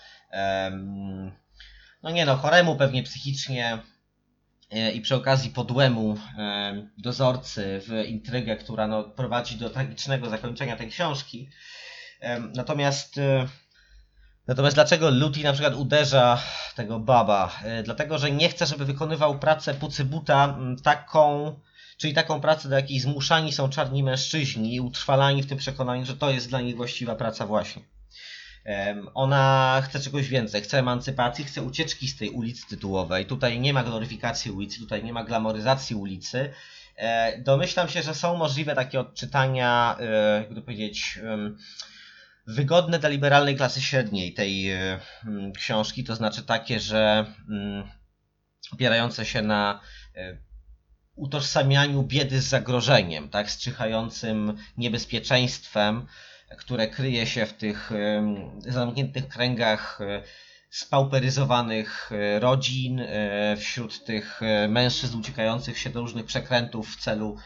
[2.03, 3.77] no nie no, choremu pewnie psychicznie
[4.93, 10.89] i przy okazji podłemu e, dozorcy w intrygę, która no, prowadzi do tragicznego zakończenia tej
[10.89, 11.49] książki.
[12.21, 13.19] E, natomiast
[14.47, 16.41] Natomiast dlaczego Luty na przykład uderza
[16.75, 17.59] tego baba?
[17.83, 21.55] Dlatego, że nie chce, żeby wykonywał pracę pucybuta taką,
[21.97, 26.17] czyli taką pracę, do jakiej zmuszani są czarni mężczyźni i utrwalani w tym przekonaniu, że
[26.17, 27.81] to jest dla nich właściwa praca właśnie.
[29.13, 33.25] Ona chce czegoś więcej, chce emancypacji, chce ucieczki z tej ulicy tytułowej.
[33.25, 36.53] Tutaj nie ma gloryfikacji ulicy, tutaj nie ma glamoryzacji ulicy.
[36.95, 41.19] E, domyślam się, że są możliwe takie odczytania, e, jakby powiedzieć,
[42.47, 44.99] wygodne dla liberalnej klasy średniej tej e,
[45.57, 47.25] książki, to znaczy takie, że
[48.71, 49.81] opierające się na
[51.15, 56.07] utożsamianiu biedy z zagrożeniem, tak, z czyhającym niebezpieczeństwem,
[56.49, 57.91] które kryje się w tych
[58.59, 60.23] zamkniętych kręgach e,
[60.69, 67.37] spauperyzowanych e, rodzin, e, wśród tych mężczyzn uciekających się do różnych przekrętów w celu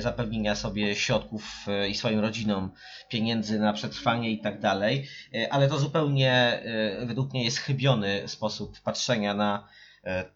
[0.00, 2.70] zapewnienia sobie środków i swoim rodzinom
[3.08, 5.08] pieniędzy na przetrwanie i tak dalej,
[5.50, 6.62] ale to zupełnie
[7.06, 9.68] według mnie jest chybiony sposób patrzenia na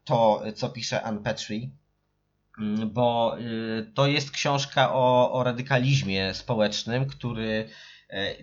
[0.05, 1.71] to, co pisze Anne Petrie,
[2.59, 3.37] mm, bo
[3.95, 7.69] to jest książka o, o radykalizmie społecznym, który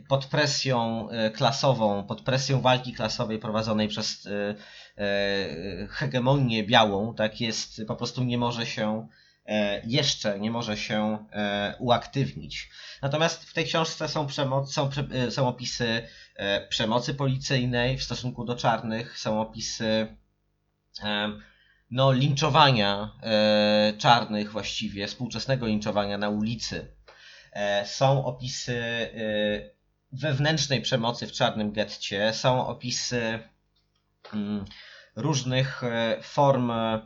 [0.07, 7.81] pod presją e, klasową, pod presją walki klasowej prowadzonej przez e, hegemonię białą, tak jest,
[7.87, 9.07] po prostu nie może się
[9.45, 12.69] e, jeszcze nie może się e, uaktywnić.
[13.01, 18.45] Natomiast w tej książce są, przemoc, są, e, są opisy e, przemocy policyjnej w stosunku
[18.45, 20.15] do czarnych, są opisy
[21.03, 21.29] e,
[21.91, 26.98] no, linczowania e, czarnych właściwie, współczesnego linczowania na ulicy.
[27.53, 29.09] E, są opisy e,
[30.11, 33.39] wewnętrznej przemocy w czarnym getcie, są opisy
[34.33, 34.65] mm,
[35.15, 37.01] różnych e, form mm,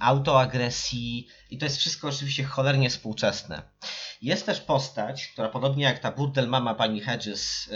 [0.00, 3.62] autoagresji i to jest wszystko oczywiście cholernie współczesne.
[4.22, 7.70] Jest też postać, która podobnie jak ta burdel mama pani Hedges,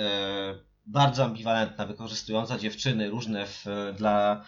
[0.86, 3.64] bardzo ambiwalentna, wykorzystująca dziewczyny różne w,
[3.96, 4.44] dla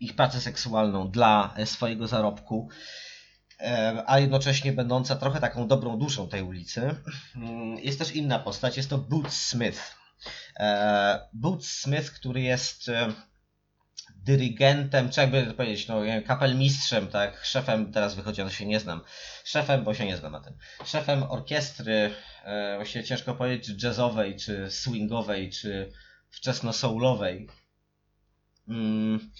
[0.00, 2.68] ich pracę seksualną, dla swojego zarobku,
[4.06, 6.94] a jednocześnie będąca trochę taką dobrą duszą tej ulicy.
[7.36, 9.96] Mm, Jest też inna postać, jest to Boots Smith.
[10.56, 13.12] E, Boots Smith, który jest e,
[14.16, 19.00] dyrygentem, czy jakby to powiedzieć, no, kapelmistrzem, tak, szefem, teraz wychodzi, to się nie znam,
[19.44, 20.54] szefem, bo się nie znam na tym,
[20.86, 25.92] szefem orkiestry, e, właściwie ciężko powiedzieć, czy jazzowej, czy swingowej, czy
[26.30, 27.48] wczesno-soulowej.
[28.68, 29.30] Mm,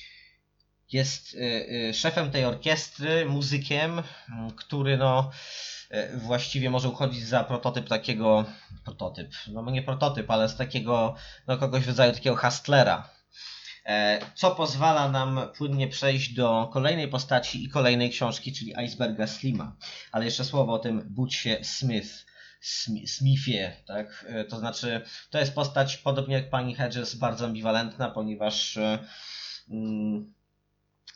[0.93, 1.39] Jest e,
[1.89, 5.31] e, szefem tej orkiestry, muzykiem, m, który no
[5.91, 8.45] e, właściwie może uchodzić za prototyp takiego,
[8.85, 11.15] prototyp, no nie prototyp, ale z takiego,
[11.47, 13.11] no kogoś w rodzaju takiego hustlera,
[13.87, 19.77] E, co pozwala nam płynnie przejść do kolejnej postaci i kolejnej książki, czyli Iceberga Slima.
[20.13, 22.27] Ale jeszcze słowo o tym Butchie Smith,
[22.63, 24.27] Smi- Smithie, tak?
[24.29, 28.99] E, To znaczy, to jest postać, podobnie jak pani Hedges, bardzo ambiwalentna, ponieważ e,
[29.71, 30.35] mm,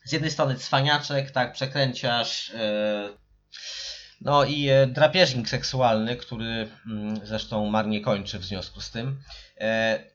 [0.04, 3.08] z jednej strony cwaniaczek, tak, przekręciarz, e,
[4.20, 9.22] no i e, drapieżnik seksualny, który mm, zresztą marnie kończy w związku z tym.
[9.60, 10.12] E,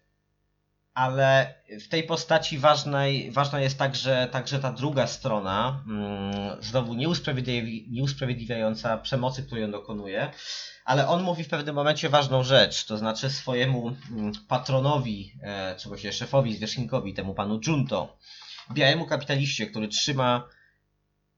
[0.93, 7.87] ale w tej postaci ważnej, ważna jest także, także ta druga strona, mm, znowu nieusprawiedliwi,
[7.91, 10.31] nieusprawiedliwiająca przemocy, której on dokonuje,
[10.85, 15.33] ale on mówi w pewnym momencie ważną rzecz, to znaczy swojemu mm, patronowi,
[15.77, 18.17] czy właściwie szefowi, zwierzchnikowi, temu panu Junto,
[18.73, 20.47] białemu kapitaliście, który trzyma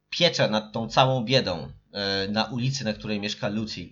[0.09, 3.89] pieczę nad tą całą biedą e, na ulicy, na której mieszka Lucy,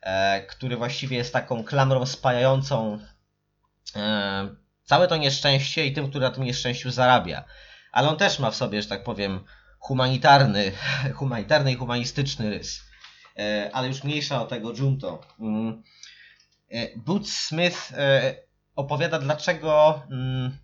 [0.00, 2.98] e, który właściwie jest taką klamrą spajającą
[3.96, 4.48] e,
[4.84, 7.44] całe to nieszczęście i tym, który na tym nieszczęściu zarabia.
[7.92, 9.44] Ale on też ma w sobie, że tak powiem,
[9.78, 10.72] humanitarny,
[11.18, 12.80] humanitarny i humanistyczny rys.
[13.72, 15.26] Ale już mniejsza o tego Junto.
[15.40, 15.82] Mm.
[16.96, 17.92] Boots Smith
[18.76, 20.58] opowiada, dlaczego mm,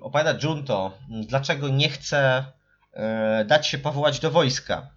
[0.00, 2.44] opowiada Junto, dlaczego nie chce
[2.92, 4.90] e, dać się powołać do wojska.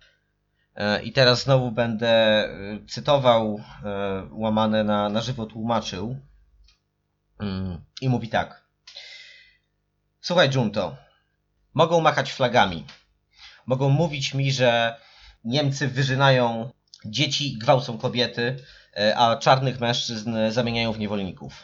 [0.75, 2.49] E, I teraz znowu będę e,
[2.87, 3.61] cytował,
[4.31, 6.19] łamane na, na żywo tłumaczył.
[7.39, 8.65] Mm, I mówi tak.
[10.21, 10.97] Słuchaj, Junto.
[11.73, 12.85] Mogą machać flagami.
[13.65, 14.99] Mogą mówić mi, że
[15.43, 16.71] Niemcy wyżynają
[17.05, 18.57] dzieci i gwałcą kobiety,
[19.15, 21.63] a czarnych mężczyzn zamieniają w niewolników.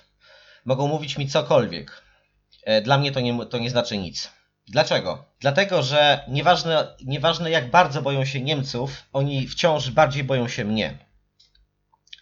[0.66, 2.02] Mogą mówić mi cokolwiek.
[2.64, 4.32] E, Dla mnie to nie, to nie znaczy nic.
[4.68, 5.26] Dlaczego?
[5.40, 10.98] Dlatego, że nieważne, nieważne jak bardzo boją się Niemców, oni wciąż bardziej boją się mnie.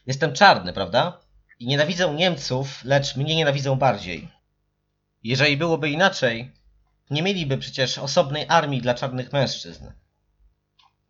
[0.07, 1.19] Jestem czarny, prawda?
[1.59, 4.27] I nienawidzą Niemców, lecz mnie nienawidzą bardziej.
[5.23, 6.51] Jeżeli byłoby inaczej,
[7.09, 9.91] nie mieliby przecież osobnej armii dla czarnych mężczyzn.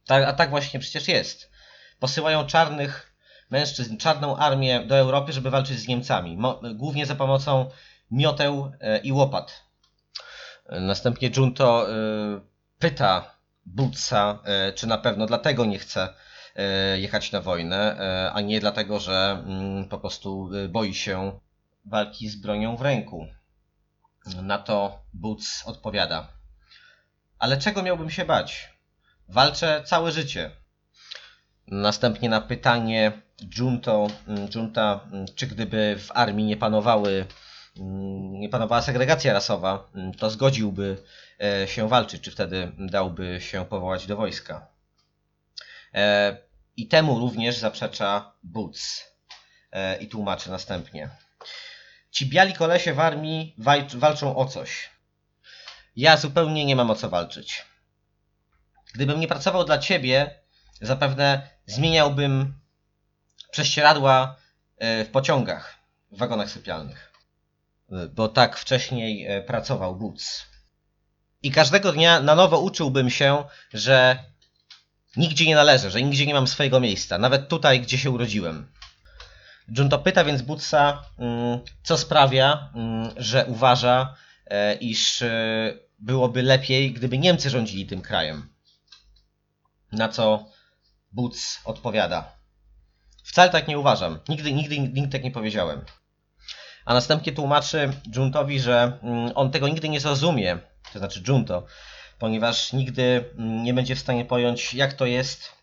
[0.05, 1.51] Tak, a tak właśnie przecież jest.
[1.99, 3.15] Posyłają czarnych
[3.49, 6.37] mężczyzn, czarną armię do Europy, żeby walczyć z Niemcami.
[6.75, 7.69] Głównie za pomocą
[8.11, 8.71] mioteł
[9.03, 9.69] i łopat.
[10.71, 11.95] Następnie Junto e,
[12.79, 16.13] pyta Bootsa, e, czy na pewno dlatego nie chce
[16.55, 17.97] e, jechać na wojnę,
[18.33, 21.39] a nie dlatego, że mm, po prostu boi się
[21.85, 23.27] walki z bronią w ręku.
[24.41, 26.27] Na to Boots odpowiada.
[27.39, 28.73] Ale czego miałbym się bać?
[29.27, 30.51] Walczę całe życie.
[31.67, 33.11] Następnie na pytanie
[33.57, 37.48] Junto, mm, Junta, mm, czy gdyby w armii nie panowały, mm,
[38.51, 41.03] panowała segregacja rasowa, mm, to zgodziłby
[41.41, 44.67] e, się walczyć, czy wtedy dałby się powołać do wojska.
[45.93, 46.37] E,
[46.77, 49.03] I temu również zaprzecza Boots
[49.71, 51.09] e, i tłumaczy następnie.
[52.11, 54.89] Ci biali kolesie w armii walcz, walczą o coś.
[55.95, 57.65] Ja zupełnie nie mam o co walczyć.
[58.93, 60.39] Gdybym nie pracował dla ciebie,
[60.81, 62.59] zapewne zmieniałbym
[63.51, 64.35] prześcieradła
[64.79, 65.75] w pociągach,
[66.11, 67.08] w wagonach sypialnych.
[68.13, 70.45] Bo tak wcześniej e, pracował Boots.
[71.43, 74.23] I każdego dnia na nowo uczyłbym się, że
[75.17, 78.71] nigdzie nie należę, że nigdzie nie mam swojego miejsca, nawet tutaj, gdzie się urodziłem.
[79.77, 84.15] Junto pyta więc Bootsa, mm, co sprawia, mm, że uważa,
[84.45, 88.49] e, iż e, byłoby lepiej, gdyby Niemcy rządzili tym krajem.
[89.91, 90.45] Na co
[91.11, 92.39] Boots odpowiada.
[93.23, 94.19] Wcale tak nie uważam.
[94.29, 95.85] Nigdy, nigdy, nigdy tak nie powiedziałem.
[96.85, 100.57] A następnie tłumaczy Juntowi, że mm, on tego nigdy nie zrozumie,
[100.93, 101.65] to znaczy Junto,
[102.19, 105.53] ponieważ nigdy mm, nie będzie w stanie pojąć, jak to jest,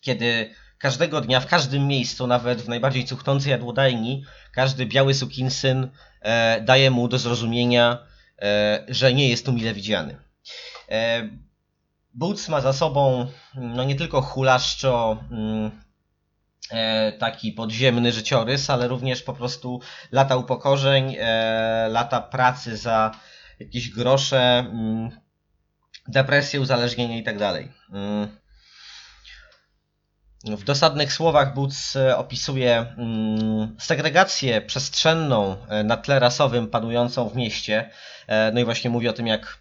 [0.00, 5.88] kiedy każdego dnia, w każdym miejscu, nawet w najbardziej cuchnącej jadłodajni, każdy biały sukinsyn
[6.20, 7.98] e, daje mu do zrozumienia,
[8.42, 10.16] e, że nie jest tu mile widziany.
[10.88, 11.28] E,
[12.14, 15.81] Boots ma za sobą no nie tylko hulaszczo mm,
[17.18, 19.80] taki podziemny życiorys, ale również po prostu
[20.12, 23.10] lata upokorzeń, e, lata pracy za
[23.60, 25.10] jakieś grosze, mm,
[26.08, 27.72] depresję, uzależnienie i tak dalej.
[27.92, 28.42] Mm.
[30.44, 37.36] W dosadnych słowach Boots e, opisuje mm, segregację przestrzenną e, na tle rasowym panującą w
[37.36, 37.90] mieście.
[38.26, 39.58] E, no i właśnie mówi o tym, jak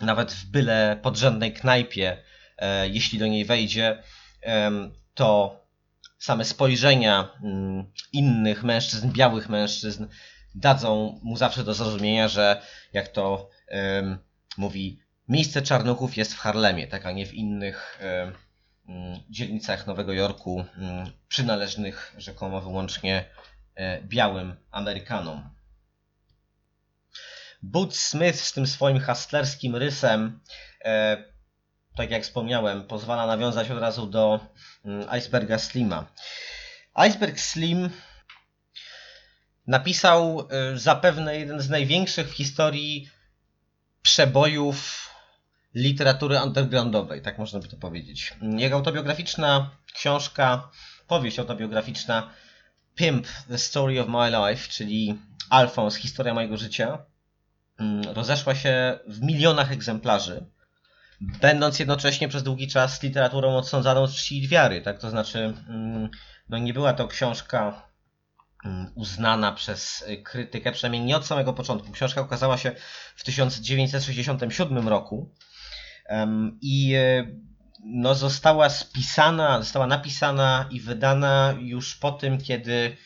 [0.00, 2.22] nawet w byle podrzędnej knajpie,
[2.90, 4.02] jeśli do niej wejdzie,
[5.14, 5.60] to
[6.18, 10.06] same spojrzenia mm, innych mężczyzn, białych mężczyzn,
[10.54, 12.62] dadzą mu zawsze do zrozumienia, że
[12.92, 13.50] jak to
[14.56, 17.98] mówi, miejsce czarnuchów jest w Harlemie, tak, a nie w innych
[18.88, 23.24] Mm, dzielnicach Nowego Jorku mm, przynależnych rzekomo wyłącznie
[23.74, 25.50] e, białym Amerykanom.
[27.62, 30.40] Boots Smith z tym swoim hustlerskim rysem,
[30.84, 31.24] e,
[31.96, 34.40] tak jak wspomniałem, pozwala nawiązać od razu do
[34.84, 36.06] mm, Iceberga Slima.
[36.94, 37.90] Iceberg Slim
[39.66, 43.08] napisał e, zapewne jeden z największych w historii
[44.02, 45.10] przebojów
[45.74, 48.34] literatury undergroundowej, tak można by to powiedzieć.
[48.42, 50.70] Jego autobiograficzna książka,
[51.06, 52.30] powieść autobiograficzna
[52.94, 55.18] Pimp, The Story of My Life, czyli
[55.50, 56.98] Alphonse, Historia mojego życia,
[57.78, 60.46] mm, rozeszła się w milionach egzemplarzy,
[61.20, 64.98] będąc jednocześnie przez długi czas literaturą odsądzaną z czci i wiary, tak?
[64.98, 66.10] To znaczy, mm,
[66.48, 67.82] no nie była to książka
[68.64, 71.92] mm, uznana przez krytykę, przynajmniej nie od samego początku.
[71.92, 72.72] Książka ukazała się
[73.16, 75.34] w 1967 roku
[76.60, 77.26] i e,
[77.84, 82.96] no, została spisana, została napisana i wydana już po tym, kiedy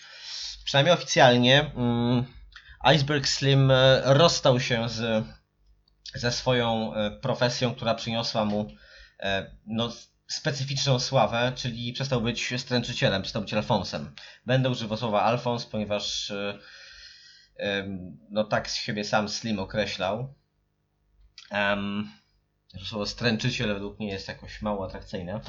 [0.65, 2.25] przynajmniej oficjalnie mm,
[2.81, 5.25] Iceberg Slim e, rozstał się z,
[6.15, 8.71] ze swoją e, profesją, która przyniosła mu
[9.67, 9.93] no,
[10.29, 14.15] specyficzną sławę, czyli przestał być stręczycielem, przestał być Alfonsem.
[14.47, 16.33] Będę używał słowa Alfons, ponieważ
[18.31, 20.35] no tak siebie sam Slim określał.
[21.51, 22.11] Um,
[22.85, 25.41] Słowo stręczyciel według mnie jest jakoś mało atrakcyjne.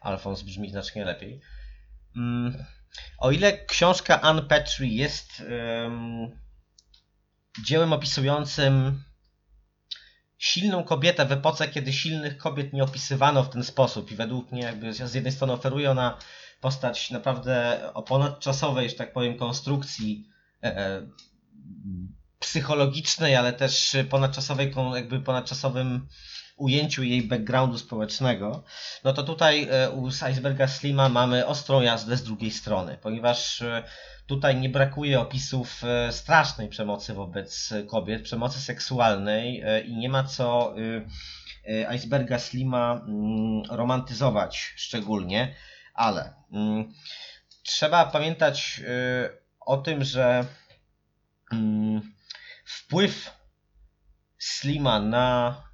[0.00, 1.40] Alfons brzmi znacznie lepiej.
[2.16, 2.64] Mm,
[3.18, 5.42] o ile książka Anne Petrie jest
[5.82, 6.40] um,
[7.64, 9.02] dziełem opisującym
[10.46, 14.62] silną kobietę w epoce, kiedy silnych kobiet nie opisywano w ten sposób i według mnie
[14.62, 16.18] jakby z jednej strony oferuje ona
[16.60, 20.28] postać naprawdę o ponadczasowej, że tak powiem, konstrukcji
[20.62, 21.06] e, e,
[22.38, 26.06] psychologicznej, ale też ponadczasowej, jakby ponadczasowym
[26.56, 28.64] ujęciu jej backgroundu społecznego,
[29.04, 33.82] no to tutaj e, u Iceberga Slima mamy ostrą jazdę z drugiej strony, ponieważ e,
[34.26, 40.74] tutaj nie brakuje opisów e, strasznej przemocy wobec kobiet, przemocy seksualnej i nie ma co
[41.94, 45.54] Iceberga Slima mm, romantyzować szczególnie,
[45.94, 46.92] ale mm,
[47.62, 48.80] trzeba pamiętać
[49.60, 50.44] o tym, że
[51.52, 52.12] mm,
[52.64, 53.36] wpływ
[54.38, 55.65] Slima na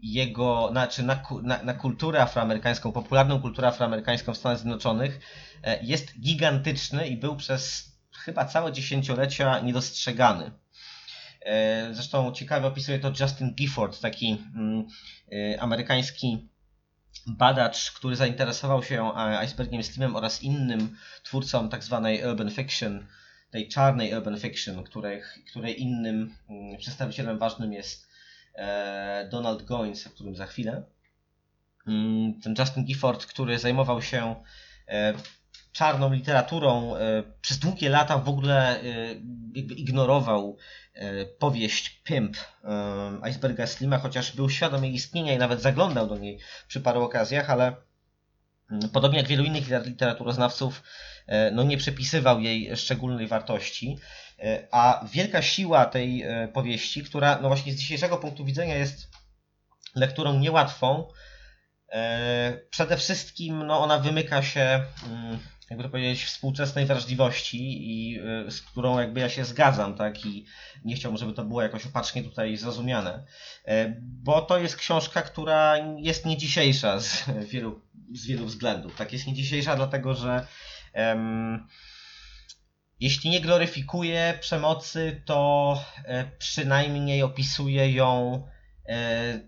[0.00, 5.20] jego, znaczy na, na, na kulturę afroamerykańską, popularną kulturę afroamerykańską w Stanach Zjednoczonych
[5.62, 10.50] e, jest gigantyczny i był przez chyba całe dziesięciolecia niedostrzegany.
[11.42, 14.86] E, zresztą ciekawie opisuje to Justin Gifford, taki mm,
[15.32, 16.48] e, amerykański
[17.26, 19.12] badacz, który zainteresował się
[19.44, 23.06] Icebergiem Slimem oraz innym twórcą tak zwanej urban fiction,
[23.50, 28.05] tej czarnej urban fiction, której, której innym mm, przedstawicielem ważnym jest
[29.30, 30.82] Donald Goins, o którym za chwilę.
[32.42, 34.34] Ten Justin Gifford, który zajmował się
[34.88, 35.14] e,
[35.72, 38.80] czarną literaturą, e, przez długie lata w ogóle
[39.54, 40.56] ignorował
[41.38, 42.36] powieść Pimp
[43.22, 46.38] Iceberga Slima, chociaż był świadom jej istnienia i nawet zaglądał do niej
[46.68, 47.76] przy paru okazjach, ale
[48.70, 50.82] mm, podobnie jak wielu innych literaturoznawców,
[51.52, 53.96] no nie przypisywał jej szczególnej wartości.
[54.38, 59.08] E, a wielka siła tej e, powieści, która no właśnie z dzisiejszego punktu widzenia jest
[59.94, 61.08] lekturą niełatwą,
[61.92, 65.38] e, przede wszystkim no ona wymyka się mm,
[65.70, 70.46] jakby to powiedzieć, współczesnej wrażliwości i z którą jakby ja się zgadzam, tak, i
[70.84, 73.24] nie chciałbym, żeby to było jakoś opacznie tutaj zrozumiane,
[74.00, 77.80] bo to jest książka, która jest nie dzisiejsza z wielu,
[78.14, 80.46] z wielu względów, tak, jest nie dzisiejsza dlatego, że
[83.00, 88.42] jeśli nie gloryfikuje przemocy, to e, przynajmniej opisuje ją
[88.88, 89.40] e,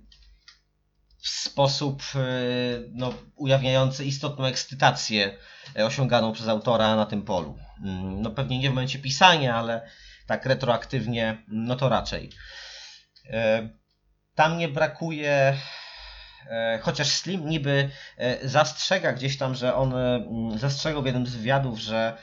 [1.22, 2.18] w sposób e,
[2.92, 5.36] no, ujawniający istotną ekscytację
[5.74, 7.58] osiąganą przez autora na tym polu.
[7.84, 9.90] Mm, No pewnie nie w momencie pisania, ale
[10.26, 12.30] tak retroaktywnie, no to raczej.
[14.34, 15.58] Tam nie brakuje,
[16.82, 17.90] chociaż Slim niby
[18.42, 19.94] zastrzega gdzieś tam, że on
[20.58, 22.18] zastrzegał w jednym z wywiadów, że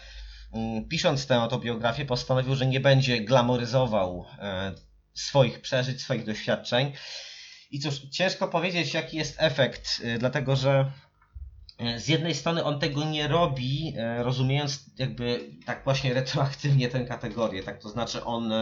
[0.90, 4.74] pisząc tę autobiografię postanowił, że nie będzie glamoryzował e,
[5.14, 6.92] swoich przeżyć, swoich doświadczeń.
[7.72, 10.92] I cóż, ciężko powiedzieć, jaki jest efekt, y, dlatego że
[11.82, 17.64] y, z jednej strony on tego nie robi, rozumiejąc jakby tak właśnie retroaktywnie tę kategorię,
[17.64, 18.54] tak to znaczy on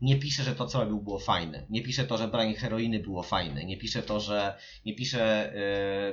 [0.00, 3.22] nie pisze, że to co robił było fajne, nie pisze to, że branie heroiny było
[3.22, 5.52] fajne, nie pisze to, że nie pisze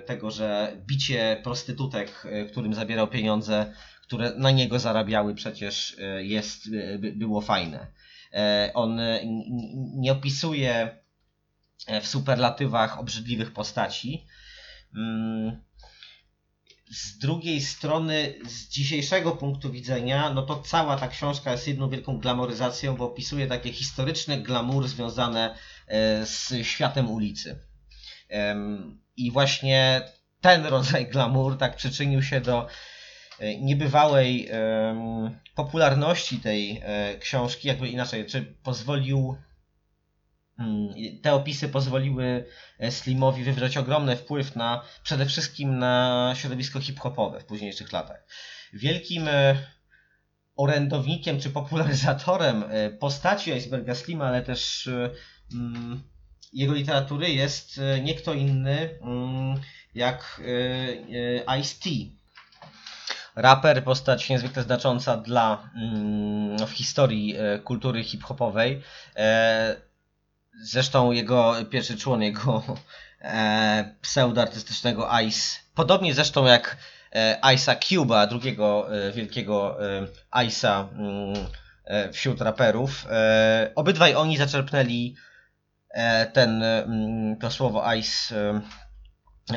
[0.05, 3.73] tego, że bicie prostytutek, którym zabierał pieniądze,
[4.13, 7.87] które na niego zarabiały przecież y, jest, by- było fajne.
[8.33, 8.99] E, On
[9.95, 10.97] nie opisuje
[11.87, 14.25] e, w superlatywach obrzydliwych postaci.
[14.95, 15.61] Mm,
[16.91, 22.17] Z drugiej strony, z dzisiejszego punktu widzenia, no to cała ta książka jest jedną wielką
[22.19, 25.55] glamoryzacją, bo opisuje takie historyczne glamour związane
[25.87, 27.59] e, z światem ulicy.
[29.17, 30.01] I właśnie
[30.41, 32.69] ten rodzaj glamour tak przyczynił się do e,
[33.59, 39.37] niebywałej em, popularności tej e, książki, jakby inaczej, czy pozwolił
[40.59, 40.89] Mm,
[41.21, 42.45] Te opisy pozwoliły
[42.79, 48.27] e, Slimowi wywrzeć ogromny wpływ na przede wszystkim na środowisko hip-hopowe w późniejszych latach.
[48.73, 49.55] Wielkim e,
[50.55, 55.09] orędownikiem czy popularyzatorem e, postaci Iceberga Slima, ale też e,
[55.53, 56.03] mm,
[56.53, 59.61] jego literatury jest e, nie kto inny mm,
[59.95, 61.89] jak e, e, Ice-T.
[63.35, 68.81] Raper, postać niezwykle znacząca dla mm, w historii e, kultury hip-hopowej.
[69.15, 69.75] E,
[70.61, 72.63] Zresztą jego pierwszy człon jego
[73.21, 76.77] e, pseudoartystycznego Ice, podobnie zresztą jak
[77.43, 79.77] Ice'a Cuba, drugiego wielkiego
[80.31, 83.07] Ice'a mm, wśród raperów.
[83.75, 85.15] Obydwaj oni zaczerpnęli
[86.33, 88.35] ten, mm, to słowo Ice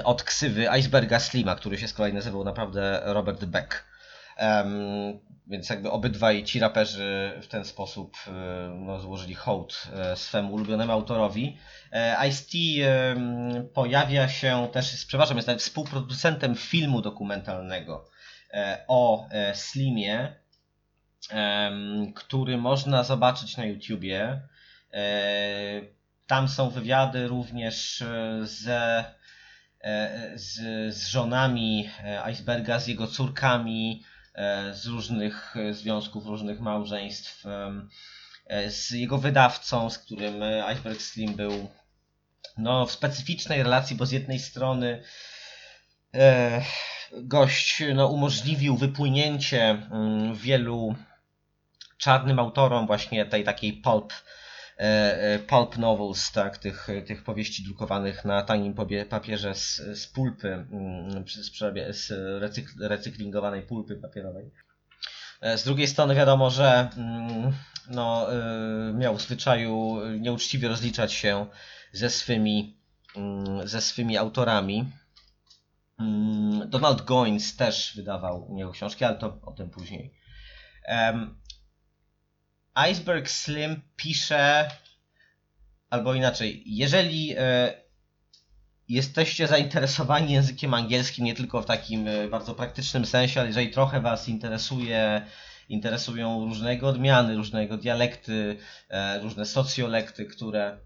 [0.04, 3.84] od ksywy Iceberga Slima, który się z kolei nazywał naprawdę Robert Beck.
[4.36, 8.30] Em, więc jakby obydwaj ci raperzy w ten sposób e,
[8.74, 11.58] no, złożyli hołd e, swemu ulubionemu autorowi.
[11.92, 12.58] E, Ice-T
[13.74, 18.10] pojawia się też, przepraszam, jest nawet współproducentem filmu dokumentalnego
[18.88, 20.34] o Slimie,
[22.14, 24.40] który można zobaczyć na YouTubie.
[26.26, 28.04] Tam są wywiady również
[28.42, 29.04] ze,
[30.34, 30.54] z,
[30.94, 37.44] z żonami e, Iceberga, z jego córkami, e, z różnych e, związków, różnych małżeństw,
[38.46, 41.68] e, z jego wydawcą, z którym e, Iceberg Slim był
[42.58, 45.02] no, w specyficznej relacji, bo z jednej strony
[46.14, 46.62] e,
[47.12, 50.94] gość no, umożliwił wypłynięcie mm, wielu
[51.98, 54.45] czarnym autorom właśnie tej takiej pulp, e, e,
[55.46, 58.74] pulp novels, tak, tych, tych powieści drukowanych na tanim
[59.08, 64.50] papierze z, z pulpy, mm, z, z recykl, recyklingowanej pulpy papierowej.
[65.40, 67.52] E, Z drugiej strony wiadomo, że mm,
[67.90, 68.26] no,
[68.94, 71.46] miał w zwyczaju nieuczciwie rozliczać się
[71.92, 72.76] ze swymi,
[73.16, 74.92] mm, ze swymi autorami.
[76.66, 80.14] Donald Goins też wydawał u niego książki, ale to o tym później.
[82.76, 84.70] Iceberg Slim pisze,
[85.90, 87.74] albo inaczej, jeżeli e,
[88.88, 94.00] jesteście zainteresowani językiem angielskim, nie tylko w takim e, bardzo praktycznym sensie, ale jeżeli trochę
[94.00, 95.26] Was interesuje,
[95.68, 98.58] interesują różnego odmiany, różnego dialekty,
[98.88, 100.78] e, różne socjolekty, które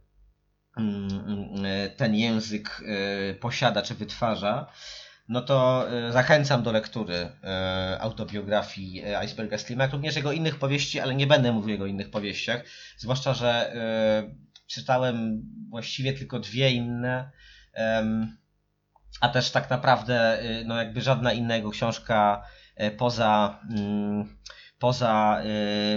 [0.76, 2.82] mm, mm, ten język
[3.40, 4.72] posiada czy wytwarza,
[5.30, 10.58] no to e, zachęcam do lektury e, autobiografii e, Iceberga Slima, jak również jego innych
[10.58, 12.64] powieści, ale nie będę mówił jego innych powieściach,
[12.96, 13.72] zwłaszcza, że
[14.66, 17.30] czytałem właściwie tylko dwie inne,
[19.20, 22.44] a też tak naprawdę no jakby żadna inna jego książka
[22.98, 24.36] poza, mm,
[24.78, 25.42] poza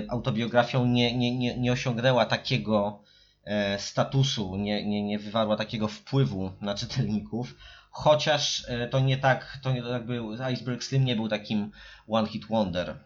[0.09, 3.03] autobiografią nie, nie, nie, nie osiągnęła takiego
[3.43, 7.55] e, statusu, nie, nie, nie wywarła takiego wpływu na czytelników,
[7.94, 9.74] chociaż e, to nie tak, to
[10.06, 11.72] był, Iceberg Slim nie był takim
[12.08, 13.00] one hit wonder.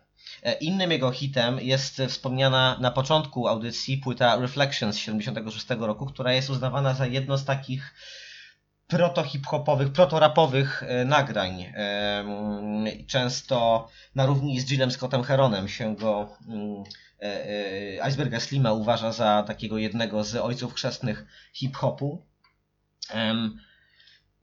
[0.43, 6.33] E, Innym jego hitem jest wspomniana na początku audycji płyta Reflections z 76 roku, która
[6.33, 7.93] jest uznawana za jedno z takich
[8.87, 11.73] proto-hip-hopowych, proto-rapowych e, nagrań.
[13.07, 16.37] Często na równi z Jillem Scottem Heronem się go
[18.03, 22.25] Iceberga Slima uważa za takiego jednego z ojców chrzestnych hip-hopu.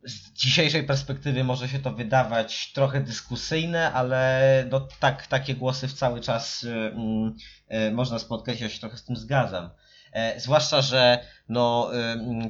[0.04, 5.94] Z dzisiejszej perspektywy może się to wydawać trochę dyskusyjne, ale no, tak, takie głosy w
[5.94, 7.36] cały czas e, mm,
[7.68, 9.70] e, można spotkać, ja się trochę z tym zgadzam.
[10.14, 11.90] E, Zwłaszcza, że no,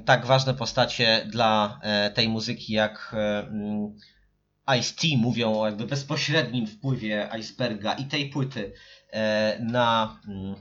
[0.05, 3.99] tak ważne postacie dla e, tej muzyki jak e, mm,
[4.79, 8.73] Ice-T mówią o jakby bezpośrednim wpływie Iceberga i tej płyty
[9.61, 10.55] na mm,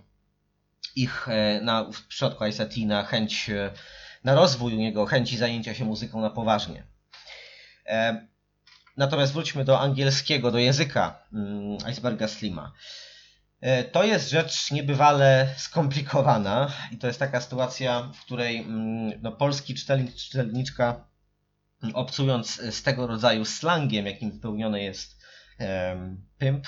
[0.96, 1.28] ich,
[1.62, 3.50] na, w przypadku Ice-T na chęć,
[4.24, 6.84] na rozwój u niego, chęci zajęcia się muzyką na poważnie.
[7.86, 8.28] E,
[8.98, 12.72] Natomiast wróćmy do angielskiego, do języka mm, Iceberga Slima.
[13.62, 19.32] E, To jest rzecz niebywale skomplikowana i to jest taka sytuacja, w której mm, no,
[19.32, 21.08] polski czytelnik, czytelniczka
[21.84, 25.24] mm, obcując z tego rodzaju slangiem, jakim wypełniony jest
[25.58, 26.68] em, pimp,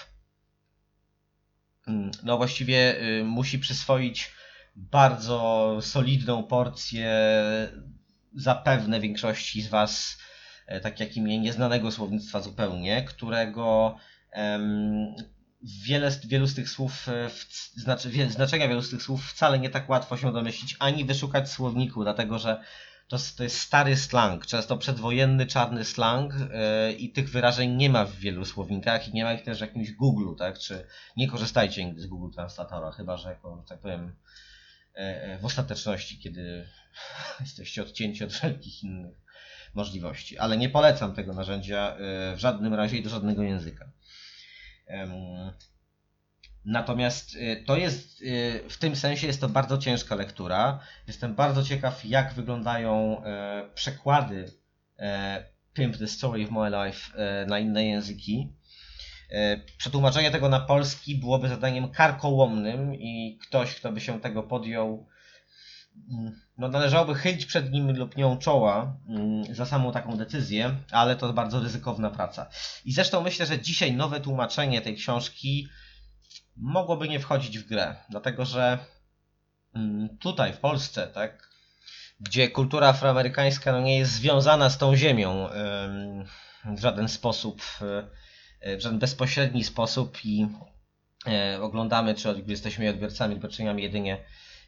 [2.23, 4.31] no właściwie y, musi przyswoić
[4.76, 7.11] bardzo solidną porcję
[8.34, 10.17] zapewne większości z Was,
[10.67, 13.97] e, tak jak i mnie, nieznanego słownictwa zupełnie, którego
[15.86, 17.30] wiele, wielu z tych słów, e,
[17.76, 22.03] znaczy, znaczenia wielu z tych słów wcale nie tak łatwo się domyślić, ani wyszukać słowniku,
[22.03, 22.61] dlatego że
[23.07, 28.05] to, to jest stary slang, często przedwojenny czarny slang e, i tych wyrażeń nie ma
[28.05, 30.59] w wielu słownikach i nie ma ich też w jakimś Google, tak?
[30.59, 34.15] Czy nie korzystajcie nigdy z Google Translatora, chyba że jako, tak powiem,
[35.39, 36.67] w ostateczności, kiedy
[37.39, 39.15] jesteście odcięci od wszelkich innych
[39.73, 40.37] możliwości.
[40.37, 43.91] Ale nie polecam tego narzędzia e, w żadnym razie i do żadnego języka.
[46.65, 48.23] Natomiast to jest,
[48.69, 50.79] w tym sensie jest to bardzo ciężka lektura.
[51.07, 54.51] Jestem bardzo ciekaw, jak wyglądają e, przekłady
[54.99, 58.53] e, Pimp the Story of My Life e, na inne języki.
[59.32, 65.07] E, Przetłumaczenie tego na polski byłoby zadaniem karkołomnym i ktoś, kto by się tego podjął,
[66.11, 71.15] mm, no należałoby chylić przed nim lub nią czoła mm, za samą taką decyzję, ale
[71.15, 72.49] to bardzo ryzykowna praca.
[72.86, 75.67] I zresztą myślę, że dzisiaj nowe tłumaczenie tej książki
[76.57, 78.78] mogłoby nie wchodzić w grę, dlatego że
[79.76, 81.49] mm, tutaj w Polsce, tak,
[82.19, 86.26] gdzie kultura afroamerykańska no, nie jest związana z tą ziemią em,
[86.76, 88.07] w żaden sposób, e,
[88.78, 90.47] w żaden bezpośredni sposób i
[91.28, 94.18] e, oglądamy, czy jesteśmy odbiorcami, odbiorczyniami jedynie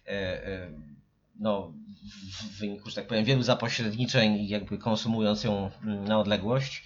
[0.08, 0.12] e,
[0.48, 0.70] e,
[1.40, 1.74] no,
[2.32, 6.84] w- wyniku, że tak powiem, wielu zapośredniczeń i jakby konsumując ją mm, na odległość,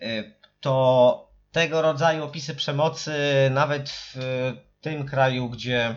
[0.00, 0.24] e,
[0.60, 3.12] to tego rodzaju opisy przemocy,
[3.50, 4.16] nawet w
[4.80, 5.96] tym kraju, gdzie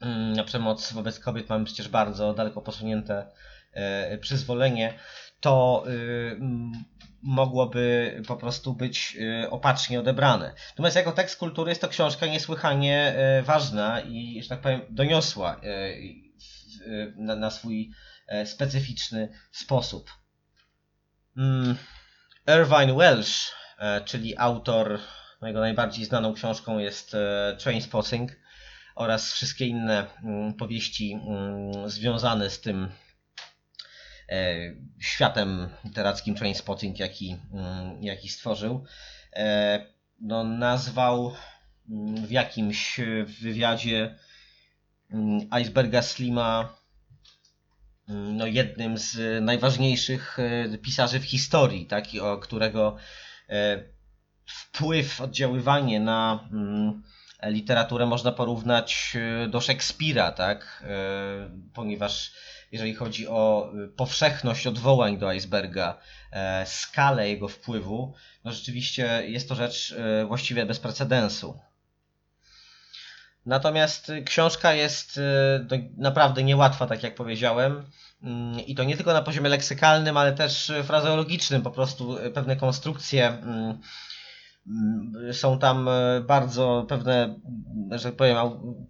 [0.00, 3.26] mm, przemoc wobec kobiet mamy przecież bardzo daleko posunięte
[3.72, 4.94] e, przyzwolenie,
[5.40, 6.40] to y,
[7.22, 10.54] mogłoby po prostu być y, opacznie odebrane.
[10.70, 15.60] Natomiast jako tekst kultury jest to książka niesłychanie e, ważna i, że tak powiem, doniosła
[17.16, 17.90] na, na swój
[18.26, 20.10] e, specyficzny sposób.
[21.36, 21.76] Mm,
[22.48, 24.98] Irvine Welsh, e, czyli autor,
[25.42, 28.32] jego najbardziej znaną książką jest e, Trainspotting
[28.94, 32.88] oraz wszystkie inne mm, powieści mm, związane z tym
[34.98, 38.84] światem literackim Trainspotting, jaki, mm, jaki stworzył.
[39.32, 41.32] E, No, nazwał
[41.90, 43.00] mm, w jakimś
[43.40, 44.18] wywiadzie
[45.10, 46.76] mm, Iceberga Slima
[48.08, 52.96] no, jednym z najważniejszych e, pisarzy w historii, taki, o którego
[53.48, 53.82] e,
[54.46, 56.48] wpływ, oddziaływanie na
[57.42, 60.84] literaturę można porównać e, do Szekspira, tak?
[60.86, 62.32] E, Ponieważ
[62.72, 65.98] jeżeli chodzi o e, powszechność odwołań do Iceberga,
[66.32, 68.14] e, skalę jego wpływu,
[68.44, 71.60] no rzeczywiście jest to rzecz e, właściwie bez precedensu.
[73.46, 75.20] Natomiast y, książka jest y,
[75.64, 77.84] do- naprawdę niełatwa, tak jak powiedziałem.
[78.22, 81.62] Mm, I to nie tylko na poziomie leksykalnym, ale też y, frazeologicznym.
[81.62, 83.78] Po prostu y, pewne konstrukcje mm,
[85.32, 88.36] są tam y, bardzo pewne, mm, że tak powiem,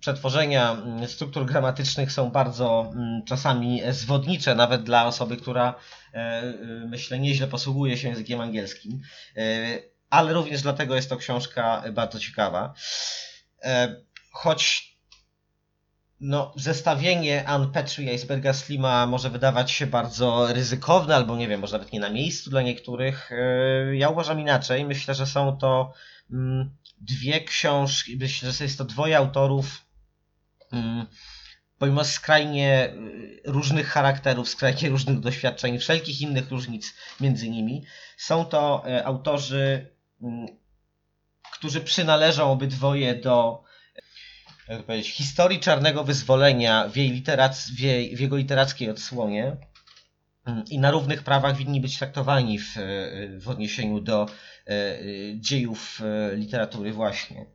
[0.00, 5.74] przetworzenia mm, struktur gramatycznych są bardzo mm, czasami zwodnicze, nawet dla osoby, która
[6.14, 9.00] e, y, myślę nieźle posługuje się językiem angielskim.
[9.36, 9.42] E,
[10.10, 12.74] Ale również dlatego jest to książka bardzo ciekawa.
[13.62, 13.96] E,
[14.32, 14.95] choć
[16.20, 21.60] no, zestawienie Ann Petrie i Iceberga Slima może wydawać się bardzo ryzykowne, albo nie wiem,
[21.60, 23.32] może nawet nie na miejscu dla niektórych.
[23.32, 24.84] E, ja uważam inaczej.
[24.84, 25.92] Myślę, że są to
[26.30, 29.86] mm, dwie książki, myślę, że jest to dwoje autorów,
[30.72, 31.06] mm,
[31.78, 37.84] pomimo skrajnie y, różnych charakterów, skrajnie różnych doświadczeń, wszelkich innych różnic między nimi,
[38.16, 39.90] są to e, autorzy,
[40.22, 40.46] mm,
[41.52, 43.65] którzy przynależą obydwoje do
[44.86, 49.56] powiedzieć, historii czarnego wyzwolenia w, jej literac- w, jej, w jego literackiej odsłonie
[50.46, 52.74] mm, i na równych prawach winni być traktowani w,
[53.38, 54.26] w odniesieniu do
[54.66, 54.98] e,
[55.34, 57.46] dziejów e, literatury właśnie.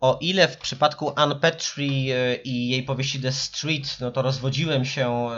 [0.00, 4.84] O ile w przypadku Anne Petrie e, i jej powieści The Street, no to rozwodziłem
[4.84, 5.28] się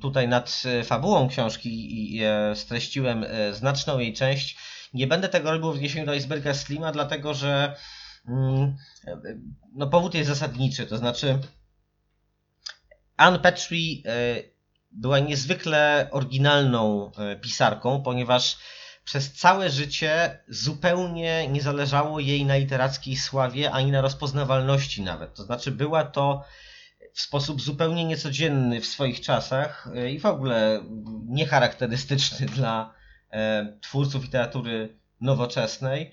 [0.00, 2.20] tutaj nad fabułą książki i
[2.54, 4.58] streściłem znaczną jej część,
[4.94, 7.76] nie będę tego robił w odniesieniu do Iceberga Slima, dlatego że
[9.72, 11.38] no powód jest zasadniczy, to znaczy
[13.16, 14.42] Anne Petrie e,
[14.90, 18.58] była niezwykle oryginalną e, pisarką, ponieważ
[19.04, 25.34] przez całe życie zupełnie nie zależało jej na literackiej sławie ani na rozpoznawalności nawet.
[25.34, 26.44] To znaczy była to
[27.12, 30.80] w sposób zupełnie niecodzienny w swoich czasach e, i w ogóle
[31.26, 32.94] niecharakterystyczny dla
[33.80, 36.12] twórców literatury nowoczesnej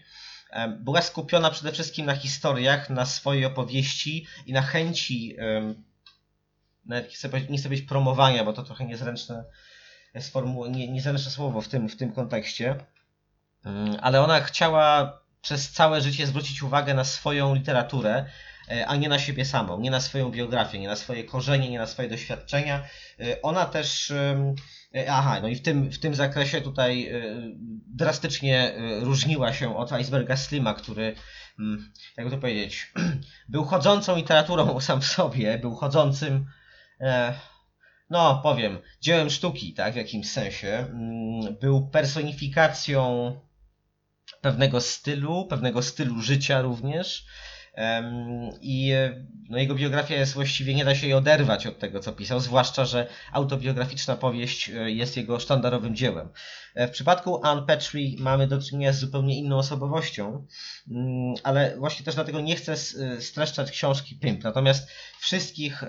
[0.80, 5.36] była skupiona przede wszystkim na historiach, na swojej opowieści i na chęci,
[6.86, 9.44] nawet nie chcę, nie chcę powiedzieć promowania, bo to trochę niezręczne,
[10.70, 12.76] nie, niezręczne słowo w tym, w tym kontekście,
[14.02, 18.26] ale ona chciała przez całe życie zwrócić uwagę na swoją literaturę,
[18.72, 21.80] e, a nie na siebie samą, nie na swoją biografię, nie na swoje korzenie, nie
[21.80, 22.84] na swoje doświadczenia.
[23.20, 24.56] E, ona też E,
[25.10, 27.22] aha, no i w tym, w tym zakresie tutaj e,
[27.88, 31.16] drastycznie e, różniła się od Iceberga Slima, który,
[31.60, 32.94] mm, jakby to powiedzieć,
[33.50, 36.46] był chodzącą literaturą sam w sobie, był chodzącym,
[38.10, 40.68] no powiem, dziełem sztuki, tak, w jakimś sensie.
[40.68, 43.34] Mm, był personifikacją
[44.42, 47.26] pewnego stylu, pewnego stylu życia również.
[48.62, 48.94] I
[49.50, 52.86] no, jego biografia jest właściwie, nie da się jej oderwać od tego, co pisał, zwłaszcza,
[52.86, 56.30] że autobiograficzna powieść e, jest jego sztandarowym dziełem.
[56.76, 60.46] E, w przypadku Anne Petrie mamy do czynienia z zupełnie inną osobowością,
[60.92, 64.44] mm, ale właśnie też dlatego nie chcę e, streszczać książki Pimp.
[64.44, 65.84] Natomiast wszystkich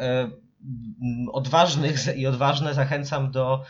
[1.32, 3.64] odważnych i odważne zachęcam do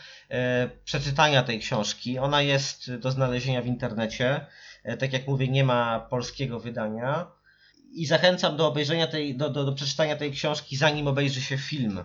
[0.83, 2.19] przeczytania tej książki.
[2.19, 4.45] Ona jest do znalezienia w internecie.
[4.99, 7.36] Tak jak mówię, nie ma polskiego wydania
[7.97, 12.03] i zachęcam do obejrzenia tej, do, do, do przeczytania tej książki, zanim obejrzy się film.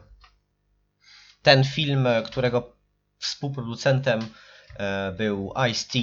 [1.42, 2.76] Ten film, którego
[3.18, 4.20] współproducentem
[4.76, 5.98] e, był Ice-T,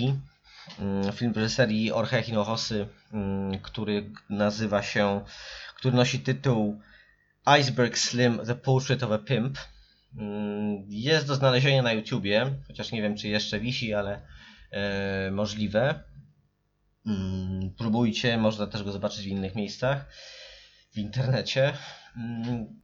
[0.79, 2.75] mm, film reżyserii Jorge Hinojosa,
[3.13, 5.21] mm, który nazywa się,
[5.75, 6.81] który nosi tytuł
[7.45, 9.57] Iceberg Slim The Portrait of a Pimp.
[10.17, 14.21] Mm, jest do znalezienia na YouTubie, chociaż nie wiem czy jeszcze wisi, ale
[14.71, 16.08] e, możliwe.
[17.09, 20.05] Mm, próbujcie, można też go zobaczyć w innych miejscach
[20.93, 21.73] w internecie.
[22.17, 22.81] Mm.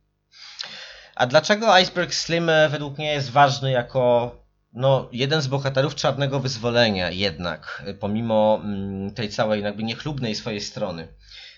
[1.15, 4.35] A dlaczego Iceberg Slim według mnie jest ważny jako
[4.73, 11.07] no, jeden z bohaterów czarnego wyzwolenia jednak, pomimo mm, tej całej jakby niechlubnej swojej strony?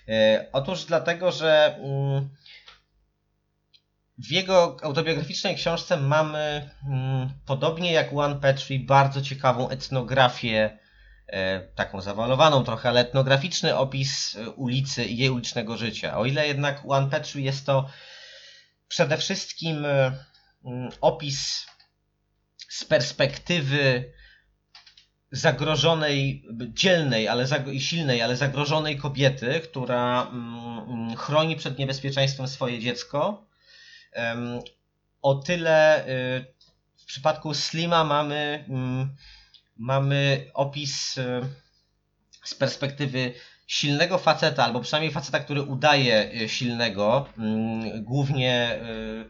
[0.08, 1.78] E, otóż dlatego, że
[4.18, 6.70] w jego autobiograficznej książce mamy,
[7.46, 10.78] podobnie jak One Petrie, bardzo ciekawą etnografię
[11.74, 16.18] taką zawalowaną trochę, ale etnograficzny opis e, ulicy i jej ulicznego życia.
[16.18, 17.88] O ile jednak u Anne Petru jest to
[18.88, 20.12] przede wszystkim e,
[20.64, 21.66] mm, opis
[22.68, 24.12] z perspektywy
[25.30, 32.78] zagrożonej, dzielnej ale i silnej, ale zagrożonej kobiety, która mm, mm, chroni przed niebezpieczeństwem swoje
[32.78, 33.46] dziecko.
[35.22, 36.04] O tyle
[36.96, 38.64] w przypadku Slima mamy
[39.78, 41.40] mamy opis e,
[42.44, 43.32] z perspektywy
[43.66, 49.24] silnego faceta, albo przynajmniej faceta, który udaje e, silnego, mm, głównie e,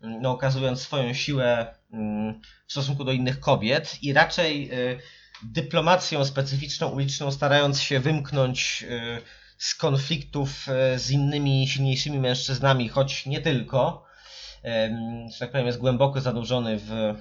[0.00, 4.70] no, okazując swoją siłę mm, w stosunku do innych kobiet i raczej
[5.42, 8.84] dyplomacją specyficzną, uliczną, starając się wymknąć
[9.58, 10.66] z konfliktów
[10.96, 14.04] z innymi silniejszymi mężczyznami, choć nie tylko,
[15.32, 17.14] że tak powiem, jest głęboko zanurzony w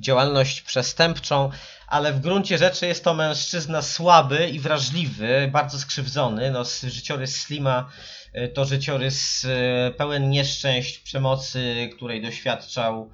[0.00, 1.50] działalność przestępczą,
[1.86, 6.50] ale w gruncie rzeczy jest to mężczyzna słaby i wrażliwy, bardzo skrzywdzony.
[6.50, 7.90] No, życiorys Slima
[8.36, 9.48] y, to życiorys y,
[9.96, 13.10] pełen nieszczęść, przemocy, której doświadczał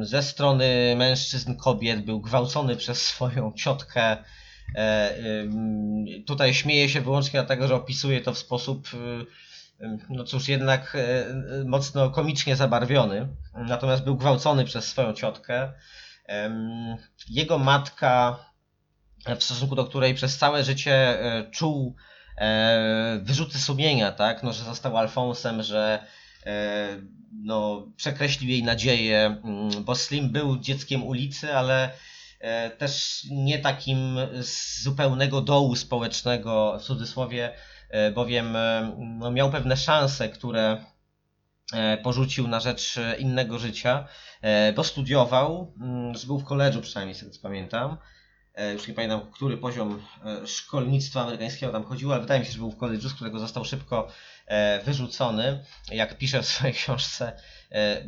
[0.00, 4.16] ze strony mężczyzn, kobiet, był gwałcony przez swoją ciotkę.
[4.74, 5.14] E,
[6.26, 9.47] tutaj śmieję się wyłącznie dlatego, że opisuje to w sposób y,
[10.08, 10.96] no cóż, jednak
[11.64, 13.28] mocno komicznie zabarwiony.
[13.54, 15.72] Natomiast był gwałcony przez swoją ciotkę.
[17.28, 18.38] Jego matka,
[19.38, 21.18] w stosunku do której przez całe życie
[21.50, 21.96] czuł
[23.22, 24.42] wyrzuty sumienia, tak?
[24.42, 26.06] No, że został Alfonsem, że
[27.32, 31.90] no, przekreślił jej nadzieję, mm, bo Slim był dzieckiem ulicy, ale
[32.40, 37.52] e, też nie takim z zupełnego dołu społecznego, w cudzysłowie, e,
[38.14, 40.84] bowiem e, no, miał pewne szanse, które
[42.02, 44.08] porzucił na rzecz innego życia,
[44.76, 47.96] bo studiował, mm, był w koledżu przynajmniej, z tego co pamiętam,
[48.72, 50.02] już nie pamiętam, który poziom
[50.46, 53.64] szkolnictwa amerykańskiego tam chodziło, ale wydaje mi się, że był w koledżu, z którego został
[53.64, 54.08] szybko
[54.84, 55.64] wyrzucony.
[55.90, 57.32] Jak pisze w swojej książce,
[57.70, 58.02] E,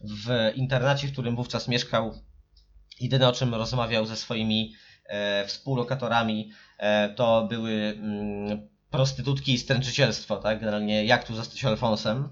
[0.00, 2.14] w internacie, w którym wówczas mieszkał,
[3.00, 4.74] jedyne o czym rozmawiał ze swoimi
[5.06, 10.60] e, współlokatorami, e, to były mm, prostytutki i stręczycielstwo, tak?
[10.60, 12.28] Generalnie jak tu zostać Alfonsem.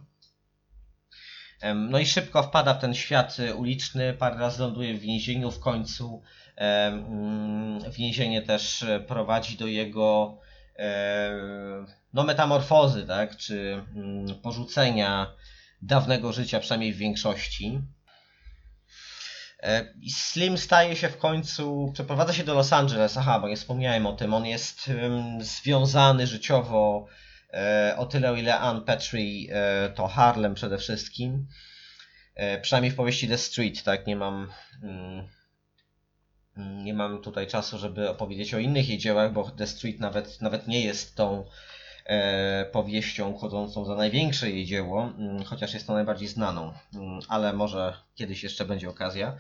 [1.75, 6.23] No i szybko wpada w ten świat uliczny, parę razy ląduje w więzieniu, w końcu
[6.57, 10.39] mm, więzienie też prowadzi do jego
[12.13, 13.37] no, metamorfozy, tak?
[13.37, 15.33] czy mm, porzucenia
[15.83, 17.81] dawnego życia, przynajmniej w większości.
[19.63, 24.07] E, Slim staje się w końcu, przeprowadza się do Los Angeles, aha, bo nie wspomniałem
[24.07, 24.91] o tym, on jest
[25.39, 27.07] związany życiowo
[27.53, 31.47] e, o tyle, o ile Anne Petrie e, to Harlem przede wszystkim.
[32.63, 34.53] Przynajmniej w powieści The Street, tak, nie mam...
[34.83, 35.29] Mm,
[36.57, 40.69] nie mam tutaj czasu, żeby opowiedzieć o innych jej dziełach, bo The Street nawet, nawet
[40.69, 41.45] nie jest tą
[42.73, 47.95] powieścią uchodzącą za największe jej dzieło, mm, chociaż jest to najbardziej znaną, mm, ale może
[48.15, 49.37] kiedyś jeszcze będzie okazja.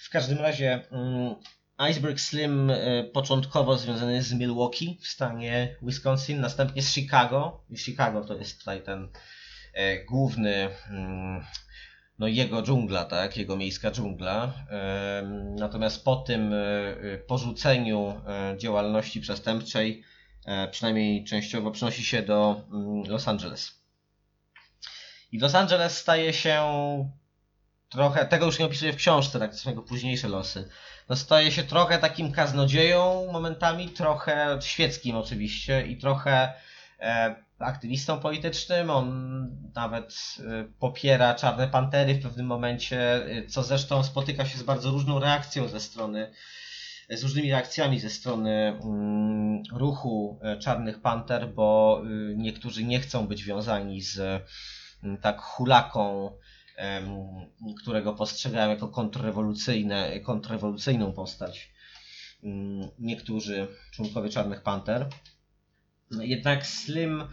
[0.00, 1.34] W każdym razie mm,
[1.78, 7.64] Iceberg Slim e, początkowo związany z Milwaukee w stanie Wisconsin, następnie z Chicago.
[7.70, 9.08] I Chicago to jest tutaj ten
[9.72, 10.68] e, główny,
[12.18, 14.52] no jego dżungla, tak, jego miejska dżungla.
[15.58, 16.54] Natomiast po tym
[17.26, 18.20] porzuceniu
[18.56, 20.13] działalności przestępczej E,
[20.70, 23.84] przynajmniej częściowo przenosi się do mm, Los Angeles.
[25.32, 26.60] I Los Angeles staje się
[27.88, 30.68] trochę, tego już nie opisuję w książce, tak, to są jego późniejsze losy.
[31.08, 36.52] No staje się trochę takim kaznodzieją momentami, trochę świeckim oczywiście i trochę
[37.00, 38.90] e, aktywistą politycznym.
[38.90, 44.62] On nawet e, popiera Czarne Pantery w pewnym momencie, e, co zresztą spotyka się z
[44.62, 46.30] bardzo różną reakcją ze strony
[47.10, 53.26] z różnymi reakcjami ze strony mm, ruchu e, Czarnych Panter, bo y, niektórzy nie chcą
[53.26, 54.18] być wiązani z
[55.02, 56.30] mm, tak hulaką,
[57.82, 61.72] którego postrzegają jako kontrrewolucyjne, kontrrewolucyjną postać
[62.44, 65.08] mm, niektórzy członkowie Czarnych Panter.
[66.10, 67.24] Jednak Slim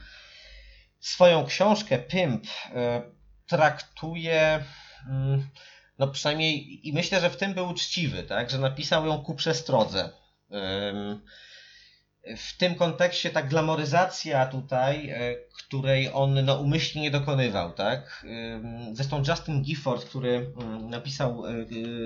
[1.00, 3.02] swoją książkę Pimp e,
[3.48, 4.64] traktuje
[6.02, 10.10] no przynajmniej i myślę, że w tym był uczciwy, tak, że napisał ją ku przestrodze.
[12.38, 18.26] W tym kontekście ta glamoryzacja tutaj, e, której on no, umyślnie nie dokonywał, tak?
[18.94, 20.54] Zresztą Justin Gifford, który
[20.90, 21.66] napisał e, e,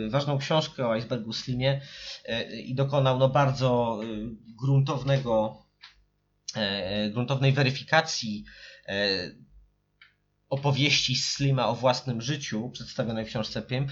[0.09, 1.81] ważną książkę o Icebergu Slimie
[2.63, 3.99] i dokonał no, bardzo
[4.61, 5.65] gruntownego,
[7.11, 8.45] gruntownej weryfikacji
[10.55, 13.91] opowieści Slima o własnym życiu, przedstawionej w książce Pimp,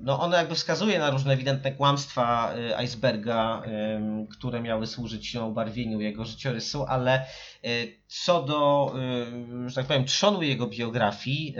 [0.00, 3.62] no ono jakby wskazuje na różne ewidentne kłamstwa y, Iceberga,
[4.30, 7.26] które miały służyć ubarwieniu jego życiorysu, ale
[7.64, 8.94] y, co do,
[9.66, 11.54] y, że tak powiem, trzonu jego biografii,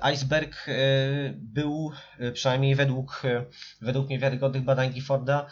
[0.00, 0.66] Iceberg
[1.34, 1.92] był,
[2.32, 3.22] przynajmniej według,
[3.80, 5.46] według mnie wiarygodnych badań Gifforda,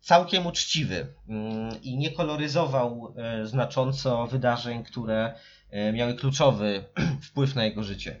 [0.00, 5.34] całkiem uczciwy mm, i nie koloryzował znacząco wydarzeń, które
[5.70, 6.84] E, miały kluczowy
[7.28, 8.16] wpływ na jego życie.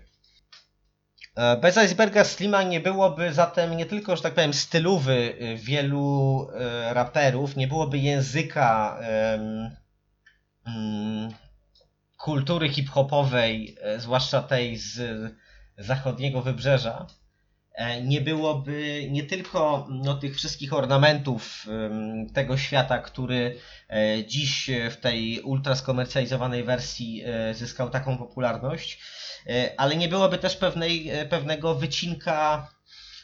[1.34, 6.46] E, bez Iceberga Slima nie byłoby zatem nie tylko, że tak powiem, stylowy e, wielu
[6.90, 8.98] raperów, nie byłoby języka
[10.64, 11.30] um,
[12.16, 15.00] kultury hip-hopowej, zwłaszcza tej z
[15.78, 17.06] zachodniego wybrzeża,
[18.04, 21.66] nie byłoby nie tylko no, tych wszystkich ornamentów
[22.34, 23.58] tego świata, który
[23.88, 29.00] E, dziś w tej ultra skomercjalizowanej wersji e, zyskał taką popularność,
[29.46, 32.68] e, ale nie byłoby też pewnej, pewnego wycinka,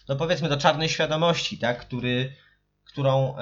[0.08, 2.32] no powiedzmy do czarnej świadomości, tak, który,
[2.84, 3.34] którą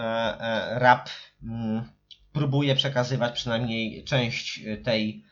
[0.71, 1.11] rap
[1.43, 1.85] mm,
[2.33, 5.25] próbuje przekazywać przynajmniej część tej,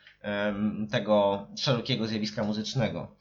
[0.91, 3.17] tego szerokiego zjawiska muzycznego.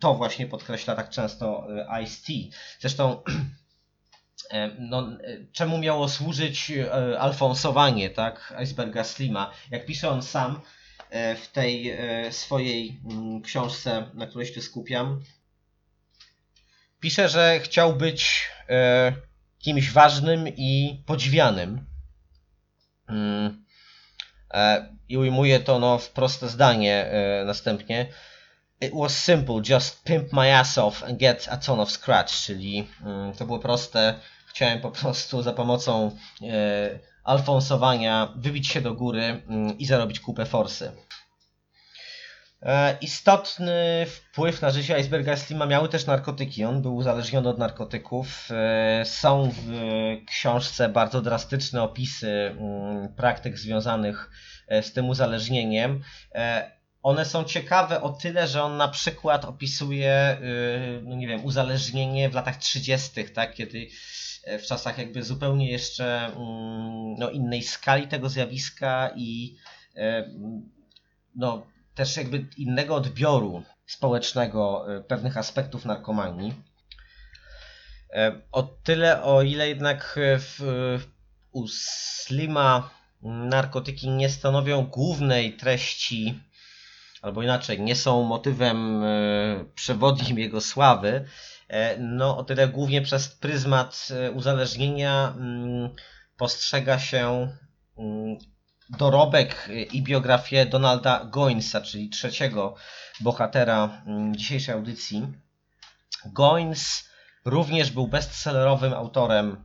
[0.00, 1.66] To właśnie podkreśla tak często
[2.02, 2.32] Ice-T.
[2.80, 3.22] Zresztą
[4.50, 9.52] e, no, e, czemu miało służyć e, alfonsowanie, tak, Iceberga Slima.
[9.70, 10.60] Jak pisze on sam
[11.10, 15.22] e, w tej e, swojej mm, książce, na której się skupiam,
[17.00, 19.12] pisze, że chciał być e,
[19.58, 21.86] kimś ważnym i podziwianym.
[23.08, 23.64] Mm,
[24.54, 28.06] e, I ujmuje to no, w proste zdanie e, następnie.
[28.82, 32.88] It was simple, just pimp my ass off and get a ton of scratch, czyli
[33.04, 34.14] mm, to było proste.
[34.46, 40.46] Chciałem po prostu za pomocą e, alfonsowania wybić się do góry mm, i zarobić kupę
[40.46, 40.92] forsy.
[42.62, 46.64] E, Istotny wpływ na życie Iceberga Slima miały też narkotyki.
[46.64, 48.48] On był uzależniony od narkotyków.
[48.50, 49.70] E, Są w
[50.28, 54.30] książce bardzo drastyczne opisy mm, praktyk związanych
[54.68, 56.02] e, z tym uzależnieniem.
[57.02, 62.30] One są ciekawe o tyle, że on na przykład opisuje, y, no nie wiem, uzależnienie
[62.30, 63.88] w latach 30., tak, kiedy
[64.44, 69.56] e, w czasach jakby zupełnie jeszcze mm, no, innej skali tego zjawiska i
[69.96, 70.30] e,
[71.36, 76.54] no, też jakby innego odbioru społecznego e, pewnych aspektów narkomanii.
[78.52, 80.60] O tyle, o ile jednak w,
[81.52, 82.90] u Slima
[83.22, 86.40] narkotyki nie stanowią głównej treści,
[87.22, 91.24] albo inaczej, nie są motywem e, przewodnim jego sławy,
[91.68, 95.90] e, no o tyle głównie przez pryzmat e, uzależnienia mm,
[96.36, 97.48] postrzega się
[97.98, 98.36] mm,
[98.90, 102.74] dorobek i biografię Donalda Goinsa, czyli trzeciego
[103.20, 105.26] bohatera mm, dzisiejszej audycji.
[106.26, 107.08] Goins
[107.44, 109.64] również był bestsellerowym autorem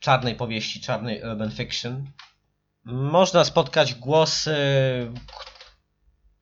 [0.00, 2.06] czarnej powieści, czarnej urban fiction.
[2.84, 4.56] Można spotkać głosy,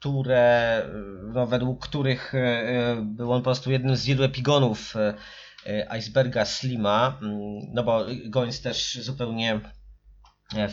[0.01, 0.87] które,
[1.23, 4.95] no, według których e, e, był on po prostu jednym z wielu epigonów
[5.99, 9.61] Iceberga Slima, mm, no bo Goins też zupełnie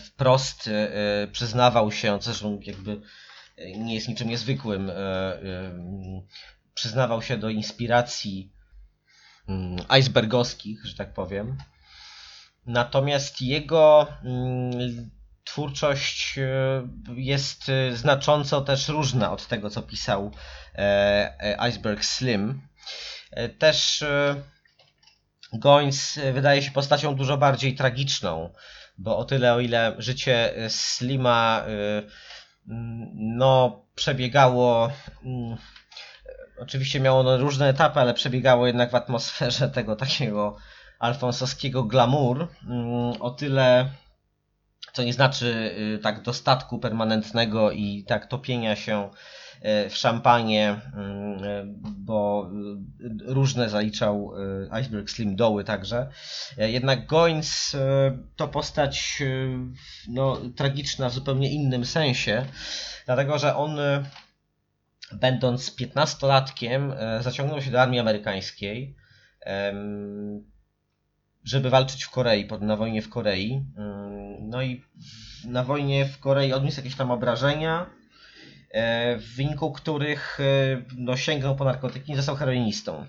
[0.05, 0.69] wprost
[1.31, 3.01] przyznawał się, zresztą jakby
[3.77, 6.21] nie jest niczym niezwykłym, mm,
[6.73, 8.53] przyznawał się do inspiracji
[9.47, 11.57] mm, icebergowskich, że tak powiem.
[12.65, 14.07] Natomiast jego
[15.45, 20.31] twórczość e, jest e, znacząco też różna od tego, co pisał
[20.75, 22.61] e, Iceberg Slim.
[23.59, 24.03] Też
[25.53, 28.53] Goins wydaje się postacią dużo bardziej tragiczną,
[28.97, 31.65] bo o tyle, o ile życie Slima
[33.15, 34.91] no, przebiegało.
[36.59, 40.57] Oczywiście miało ono różne etapy, ale przebiegało jednak w atmosferze tego takiego
[40.99, 42.47] alfonsowskiego glamour.
[43.19, 43.89] O tyle,
[44.95, 49.09] co nie znaczy y, tak dostatku permanentnego i tak topienia się
[49.85, 50.81] y, w szampanie, y,
[51.97, 52.49] bo
[53.25, 54.31] różne zaliczał
[54.71, 56.09] Iceberg Slim doły także.
[56.59, 57.75] Y, Jednak Goins
[58.35, 59.23] to postać
[60.09, 62.45] no, tragiczna w zupełnie innym sensie,
[63.05, 63.79] dlatego że on
[65.11, 68.95] będąc 15-latkiem e, zaciągnął się do armii amerykańskiej,
[71.45, 73.65] żeby walczyć w Korei, pod- na wojnie w Korei.
[73.77, 74.83] Mm, No i
[75.45, 77.89] na wojnie w Korei odniósł jakieś tam obrażenia,
[78.71, 80.43] e, w wyniku których e,
[80.97, 83.05] no, sięgnął po narkotyki i został heroinistą.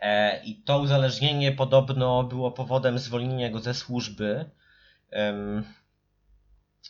[0.00, 4.50] E, I to uzależnienie podobno było powodem zwolnienia go ze służby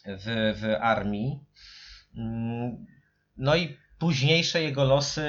[0.06, 1.40] w, w armii.
[2.16, 2.86] Mm,
[3.36, 5.20] No i późniejsze jego losy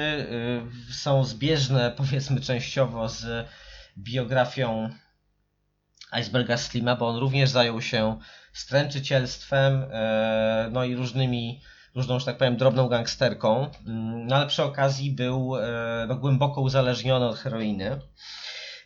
[0.90, 3.48] y, są zbieżne, powiedzmy częściowo, z
[3.98, 4.90] biografią
[6.12, 8.18] Iceberga Slima, bo on również zajął się
[8.52, 11.60] stręczycielstwem, e, no i różnymi,
[11.94, 16.60] różną, że tak powiem, drobną gangsterką, Mm, no ale przy okazji był e, no, głęboko
[16.60, 18.00] uzależniony od heroiny.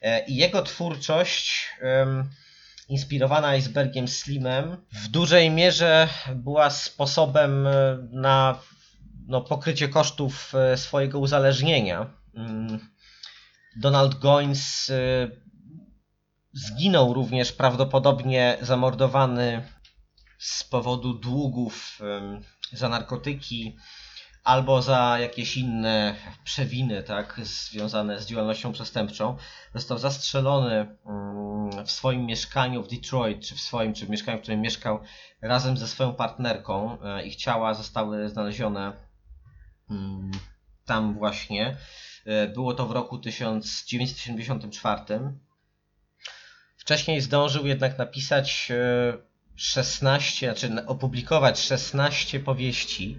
[0.03, 1.71] E, I jego twórczość,
[2.89, 7.69] inspirowana Icebergiem Slimem, w dużej mierze była sposobem
[8.11, 8.59] na
[9.27, 12.07] no, pokrycie kosztów swojego uzależnienia.
[13.77, 15.29] Donald Goins e,
[16.53, 19.63] zginął również prawdopodobnie zamordowany
[20.39, 22.41] z powodu długów em,
[22.73, 23.77] za narkotyki
[24.45, 26.15] albo za jakieś inne
[26.45, 29.37] przewiny, tak, związane z działalnością przestępczą.
[29.75, 34.43] Został zastrzelony mm, w swoim mieszkaniu w Detroit, czy w swoim, czy w mieszkaniu, w
[34.43, 35.01] którym mieszkał
[35.43, 37.03] razem ze swoją partnerką.
[37.03, 38.93] e, Ich ciała zostały znalezione
[39.91, 40.31] mm,
[40.85, 41.77] tam właśnie.
[42.27, 45.01] E, Było to w roku 1974.
[46.77, 49.19] Wcześniej zdążył jednak napisać e,
[49.57, 53.19] 16, znaczy na- opublikować 16 powieści.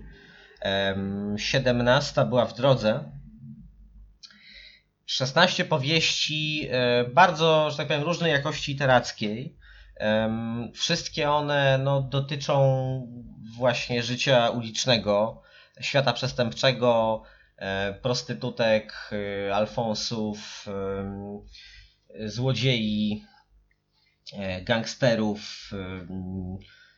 [0.61, 3.11] Em, 17 była w drodze.
[5.05, 9.57] 16 powieści e, bardzo, że tak powiem, różnej jakości literackiej.
[10.73, 12.57] Wszystkie one no, dotyczą
[13.57, 15.41] właśnie życia ulicznego,
[15.81, 17.42] świata przestępczego, e,
[18.01, 21.39] prostytutek, e, alfonsów, em,
[22.25, 23.25] złodziei,
[24.33, 25.71] e, gangsterów,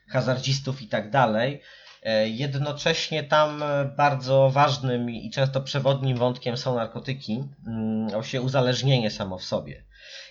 [0.09, 1.61] hazardzistów i tak dalej.
[2.03, 9.11] E, Jednocześnie tam e, bardzo ważnym i często przewodnim wątkiem są narkotyki, mm, właśnie uzależnienie
[9.11, 9.85] samo w sobie.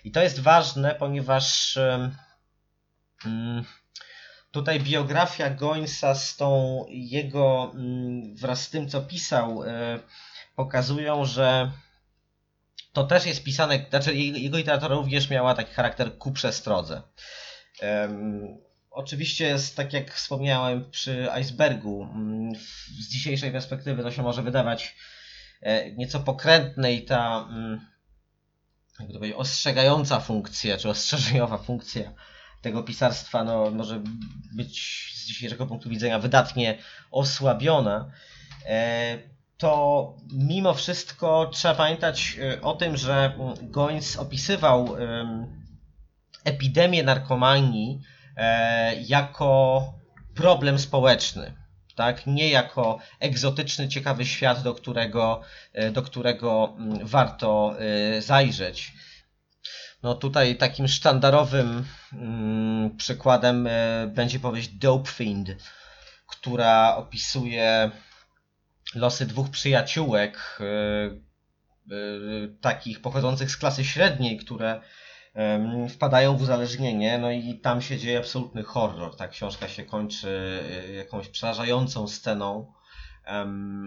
[0.04, 1.78] I to jest ważne, ponieważ
[3.26, 3.64] mm,
[4.54, 9.98] tutaj biografia Gońsa z tą jego, mm, wraz z tym co pisał, e,
[10.56, 11.70] pokazują, że
[12.92, 17.02] to też jest pisane, znaczy jego literatura również miała taki charakter ku przestrodze.
[17.80, 18.58] Em,
[18.94, 22.54] Oczywiście jest, tak jak wspomniałem przy icebergu, mm,
[23.00, 24.96] z dzisiejszej perspektywy to się może wydawać
[25.60, 27.80] e, nieco pokrętne i ta mm,
[29.00, 32.12] jak to powiedzieć, ostrzegająca funkcja, czy ostrzeżeniowa funkcja
[32.64, 34.00] tego pisarstwa no, może
[34.52, 36.78] być z dzisiejszego punktu widzenia wydatnie
[37.10, 38.10] osłabiona,
[38.66, 39.18] e,
[39.56, 45.46] to mimo wszystko trzeba pamiętać e, o tym, że mm, Goins opisywał em,
[46.44, 48.00] epidemię narkomanii
[48.36, 49.84] e, jako
[50.34, 51.52] problem społeczny.
[51.94, 52.26] Tak?
[52.26, 55.40] Nie jako egzotyczny, ciekawy świat, do którego,
[55.92, 57.74] do którego mm, warto
[58.20, 58.92] zajrzeć.
[60.04, 65.48] No tutaj takim sztandarowym mm, przykładem e, będzie powieść Dope Fiend,
[66.26, 67.90] która opisuje
[68.94, 74.80] losy dwóch przyjaciółek, e, e, takich pochodzących z klasy średniej, które
[75.88, 79.16] wpadają w uzależnienie, no i tam się dzieje absolutny horror.
[79.16, 80.60] Ta książka się kończy
[80.96, 82.72] jakąś przerażającą sceną.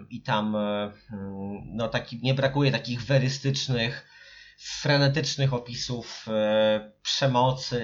[0.10, 0.92] I tam mm,
[1.66, 4.17] no, taki, nie brakuje takich werystycznych,
[4.58, 7.82] frenetycznych opisów e, przemocy,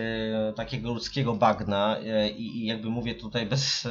[0.55, 1.97] takiego ludzkiego bagna.
[1.97, 3.87] E, I, jakby mówię tutaj bez,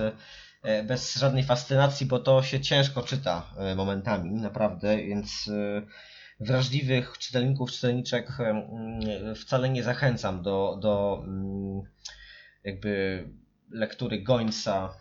[0.63, 5.51] e, bez żadnej fascynacji, bo to się ciężko czyta momentami, naprawdę, więc.
[6.41, 8.29] Wrażliwych czytelników, czytelniczek
[9.37, 11.83] wcale nie zachęcam do, do mm,
[12.65, 13.25] jakby
[13.71, 14.95] lektury Gońca,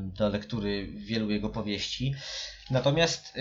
[0.00, 2.14] do lektury wielu jego powieści.
[2.70, 3.34] Natomiast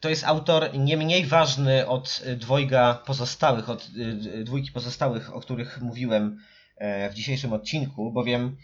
[0.00, 4.00] to jest autor nie mniej ważny od y, dwojga pozostałych, od y,
[4.34, 6.40] y, dwójki pozostałych, o których mówiłem
[6.76, 8.56] e, w dzisiejszym odcinku, bowiem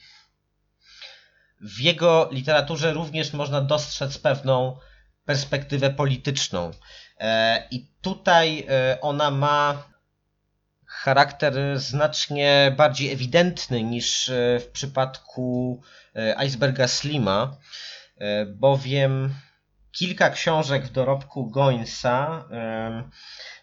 [1.61, 4.79] w jego literaturze również można dostrzec pewną
[5.25, 6.71] perspektywę polityczną.
[7.19, 9.83] E, I tutaj e, ona ma
[10.87, 14.31] charakter znacznie bardziej ewidentny niż
[14.61, 15.83] w przypadku
[16.37, 17.57] Iceberga Slima,
[18.47, 19.35] bowiem
[19.99, 22.45] kilka książek w dorobku Goinsa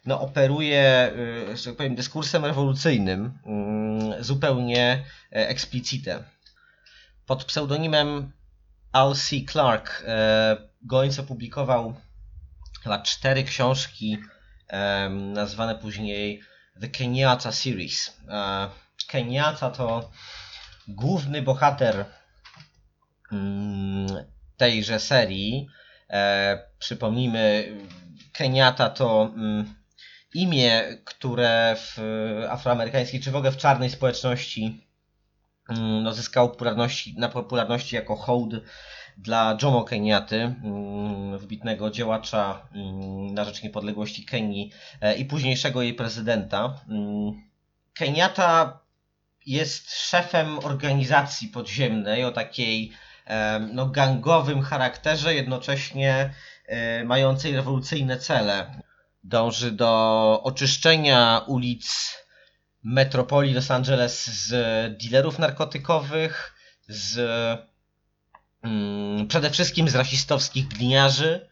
[0.05, 1.11] no, operuje,
[1.51, 6.23] e, że tak powiem, dyskursem rewolucyjnym, mm, zupełnie e, explicite.
[7.25, 8.31] Pod pseudonimem
[8.91, 9.13] Al.
[9.47, 11.93] Clark e, Goins opublikował
[12.83, 14.17] chyba cztery książki
[15.09, 16.41] nazwane później
[16.81, 18.17] The Kenyatta Series.
[19.07, 20.11] Kenyatta to
[20.87, 22.05] główny bohater
[23.31, 24.07] mm,
[24.57, 25.67] tejże serii.
[26.13, 27.77] E, przypomnijmy,
[28.33, 29.73] Kenyatta to mm,
[30.33, 31.99] imię, które w
[32.49, 34.87] afroamerykańskiej czy w ogóle w czarnej społeczności
[35.69, 38.53] mm, no, zyskało popularności, na popularności jako hołd
[39.17, 42.67] dla Jomo Kenyaty, mm, wybitnego działacza
[43.31, 46.79] na rzecz niepodległości Kenii e, i późniejszego jej prezydenta.
[47.93, 48.79] Kenyatta
[49.45, 52.91] jest szefem organizacji podziemnej o takiej
[53.73, 56.33] no, gangowym charakterze, jednocześnie
[56.65, 58.81] e, mającej rewolucyjne cele.
[59.23, 62.17] Dąży do oczyszczenia ulic
[62.83, 64.51] metropolii Los Angeles z
[65.03, 66.55] dealerów narkotykowych,
[66.87, 67.19] z
[68.63, 71.47] mm, przede wszystkim z rasistowskich gliniarzy,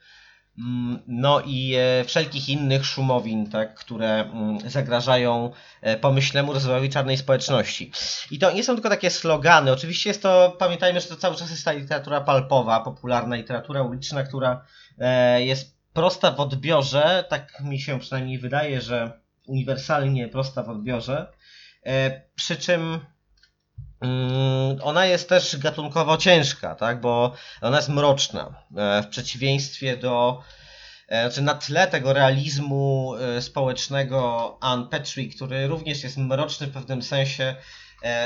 [1.07, 5.51] no i e, wszelkich innych szumowin, tak, które mm, zagrażają
[5.81, 7.91] e, pomyślnemu rozwojowi czarnej społeczności.
[8.31, 9.71] I to nie są tylko takie slogany.
[9.71, 14.23] Oczywiście jest to, pamiętajmy, że to cały czas jest ta literatura palpowa, popularna literatura uliczna,
[14.23, 14.65] która
[14.97, 21.27] e, jest prosta w odbiorze, tak mi się przynajmniej wydaje, że uniwersalnie prosta w odbiorze.
[22.35, 22.99] Przy czym mm,
[24.83, 27.01] ona jest też gatunkowo ciężka, tak?
[27.01, 28.63] bo ona jest mroczna.
[28.77, 30.41] E, w przeciwieństwie do,
[31.07, 36.71] e, znaczy na tle tego realizmu e, społecznego Anne Petrie, który również jest mroczny w
[36.71, 37.55] pewnym sensie,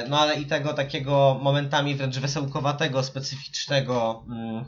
[0.10, 4.66] no ale i tego takiego momentami wręcz wesołkowatego, specyficznego mm,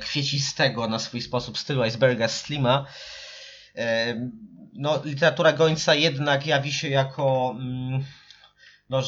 [0.00, 2.86] kwiecistego na swój sposób stylu Iceberga Slima,
[4.74, 8.04] no, literatura Gońca jednak jawi się jako mm,
[8.90, 9.02] no,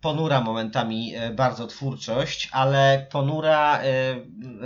[0.00, 4.16] ponura momentami e, bardzo twórczość, ale ponura e,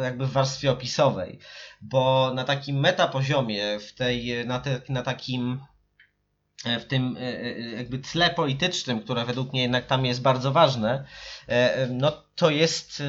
[0.02, 1.38] jakby w warstwie opisowej,
[1.80, 5.60] bo na takim metapoziomie, w tej, na, te, na takim
[6.80, 7.16] w tym
[7.76, 11.04] jakby tle politycznym, które według mnie jednak tam jest bardzo ważne,
[11.90, 13.02] no to jest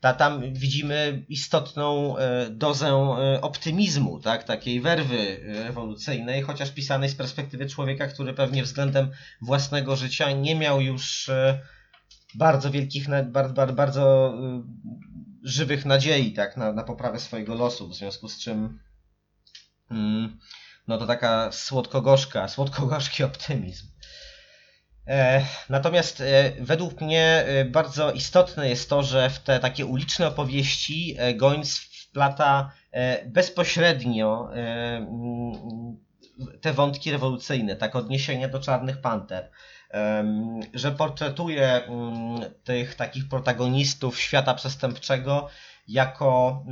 [0.00, 2.14] ta, tam widzimy istotną
[2.50, 2.94] dozę
[3.40, 9.10] optymizmu, tak, takiej werwy rewolucyjnej, chociaż pisanej z perspektywy człowieka, który pewnie względem
[9.42, 11.30] własnego życia nie miał już
[12.34, 14.34] bardzo wielkich, bardzo, bardzo, bardzo
[15.42, 18.78] żywych nadziei tak, na, na poprawę swojego losu, w związku z czym
[19.90, 20.38] mm,
[20.88, 23.86] no to taka słodko-gorzka, słodko-gorzki optymizm.
[25.08, 30.26] E, natomiast e, według mnie e, bardzo istotne jest to, że w te takie uliczne
[30.28, 32.72] opowieści Gońc wplata
[33.26, 34.50] bezpośrednio
[36.60, 39.50] te wątki rewolucyjne, tak odniesienia do Czarnych Panter,
[40.74, 41.82] że portretuje
[42.64, 45.48] tych takich protagonistów świata przestępczego
[45.88, 46.64] jako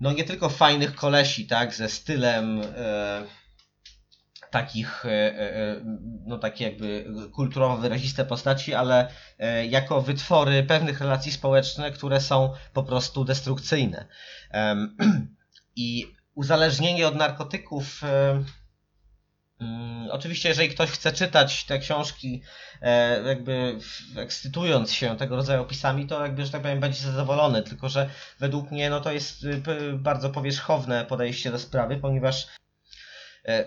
[0.00, 2.60] no nie tylko fajnych kolesi, tak, ze stylem
[4.50, 5.80] takich, e, e,
[6.26, 9.08] no takie jakby kulturowo wyraziste postaci, ale
[9.38, 14.06] e, jako wytwory pewnych relacji społecznych, które są po prostu destrukcyjne.
[15.76, 18.02] I uzależnienie od narkotyków
[19.60, 22.42] Mm, oczywiście, jeżeli ktoś chce czytać te książki,
[22.82, 23.78] e, jakby
[24.16, 27.62] ekscytując się tego rodzaju opisami, to jakby, że tak powiem, będzie zadowolony.
[27.62, 29.62] Tylko, że według mnie no, to jest y,
[29.94, 32.48] bardzo powierzchowne podejście do sprawy, ponieważ e,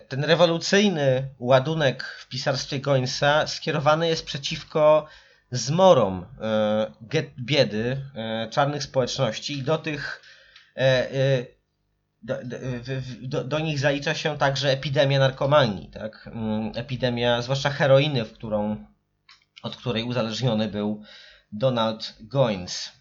[0.07, 5.07] ten rewolucyjny ładunek w pisarstwie Gońca skierowany jest przeciwko
[5.51, 6.91] zmorom e,
[7.39, 8.01] biedy
[8.49, 10.21] czarnych społeczności i do tych
[12.23, 12.35] do,
[13.21, 16.29] do, do, nich zalicza się także epidemia narkomanii, tak?
[16.33, 18.85] Mm, epidemia, zwłaszcza heroiny, w którą,
[19.63, 21.03] od której uzależniony był
[21.51, 23.00] Donald Goins.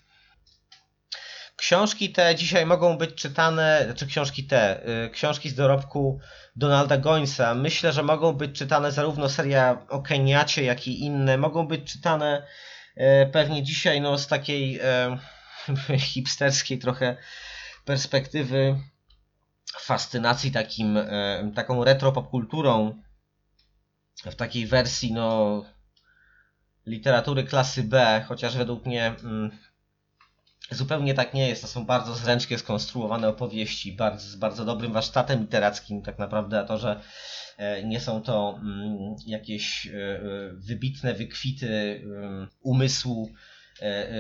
[1.61, 6.21] Książki te dzisiaj mogą być czytane, znaczy książki te, y, książki z dorobku
[6.57, 11.69] Donalda Goinsa, myślę, że mogą być czytane zarówno seria o Keniacie, jak i inne, mogą
[11.69, 12.47] być czytane
[12.97, 15.19] y, pewnie dzisiaj no, z takiej e,
[16.13, 17.17] hipsterskiej trochę
[17.85, 18.77] perspektywy
[19.81, 20.99] fascynacji takim,
[21.55, 23.03] taką retro popkulturą.
[24.25, 25.65] W takiej wersji no
[26.87, 29.51] literatury klasy B, chociaż według mnie mm,
[30.71, 31.63] zupełnie tak nie jest.
[31.63, 36.65] To są bardzo zręcznie skonstruowane opowieści, bardzo, z bardzo dobrym warsztatem literackim tak naprawdę, a
[36.65, 37.01] to, że
[37.57, 39.91] e, nie są to mm, jakieś e,
[40.55, 42.03] wybitne wykwity
[42.61, 43.31] umysłu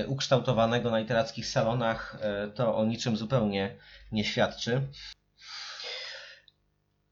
[0.06, 2.18] ukształtowanego na literackich salonach,
[2.54, 3.76] to o niczym zupełnie
[4.12, 4.80] nie świadczy.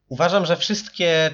[0.09, 1.31] Uważam, że wszystkie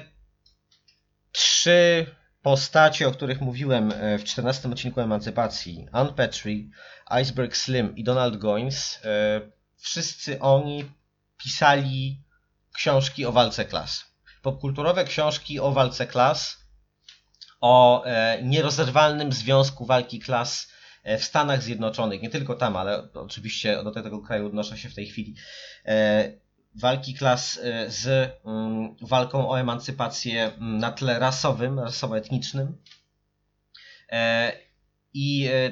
[1.31, 2.05] trzy
[2.45, 6.69] postacie, o których mówiłem e, w 14 odcinku Emancypacji, Ann Petrie,
[7.05, 9.41] Iceberg Slim i Donald Goins, e,
[9.77, 10.85] wszyscy oni
[11.37, 12.21] pisali
[12.73, 14.05] książki o walce klas.
[14.41, 16.57] Popkulturowe książki o walce klas,
[17.61, 20.71] o e, nierozerwalnym związku walki klas
[21.19, 25.07] w Stanach Zjednoczonych, nie tylko tam, ale oczywiście do tego kraju odnoszę się w tej
[25.07, 25.35] chwili
[26.75, 32.77] walki klas y, z mm, walką o emancypację mm, na tle rasowym, rasowo-etnicznym.
[34.11, 34.51] E,
[35.13, 35.71] I e,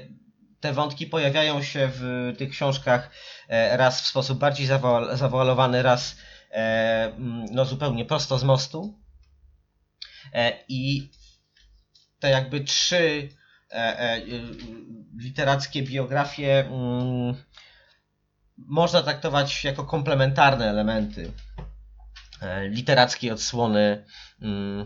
[0.59, 3.11] te wątki pojawiają się w tych książkach
[3.47, 4.67] e, raz w sposób bardziej
[5.13, 6.15] zawoalowany, raz
[6.51, 8.99] mm, no, zupełnie prosto z mostu.
[10.67, 11.11] I
[12.19, 13.29] te jakby trzy
[15.17, 16.69] literackie biografie
[18.57, 21.31] można traktować jako komplementarne elementy
[22.41, 24.05] e, literackiej odsłony
[24.41, 24.85] mm,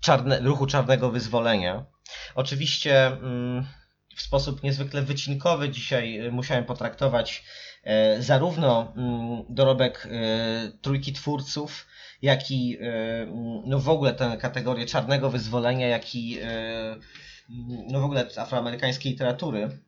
[0.00, 1.84] czarne, ruchu czarnego wyzwolenia.
[2.34, 3.66] Oczywiście mm,
[4.16, 7.44] w sposób niezwykle wycinkowy dzisiaj e, musiałem potraktować
[7.84, 10.08] e, zarówno mm, dorobek
[10.82, 11.86] trójki twórców,
[12.22, 12.78] jak i
[13.66, 16.38] no w ogóle tę kategorię czarnego wyzwolenia, jak i
[17.90, 19.78] no w ogóle afroamerykańskiej literatury.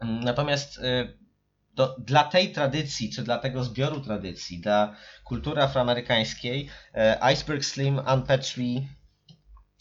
[0.00, 0.80] Natomiast
[1.74, 7.98] to dla tej tradycji, czy dla tego zbioru tradycji, dla kultury afroamerykańskiej, e, Iceberg Slim,
[7.98, 8.24] Ann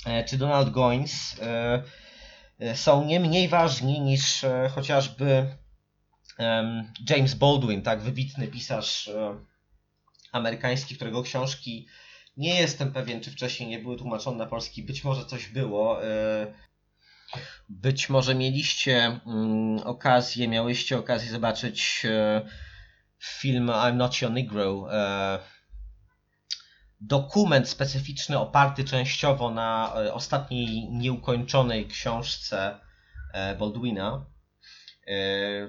[0.05, 1.83] e, czy Donald Goins e,
[2.75, 4.45] są nie mniej ważni niż
[4.75, 5.55] chociażby
[7.09, 9.09] James Baldwin, tak wybitny pisarz
[10.31, 11.87] amerykański, którego książki
[12.37, 16.01] nie jestem pewien, czy wcześniej nie były tłumaczone na polski, być może coś było.
[17.69, 22.41] Być może mieliście mm, okazję, miałyście okazję zobaczyć e,
[23.19, 24.87] film I'm Not Your Negro.
[24.93, 25.39] E,
[27.01, 32.79] dokument specyficzny oparty częściowo na e, ostatniej nieukończonej książce
[33.59, 34.25] Baldwina.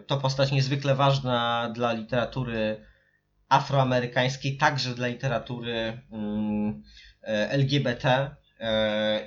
[0.06, 2.86] To postać niezwykle ważna dla literatury
[3.48, 6.82] afroamerykańskiej, także dla literatury mm,
[7.48, 8.36] LGBT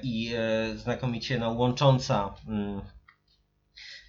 [0.03, 2.82] i e, znakomicie no, łącząca mm,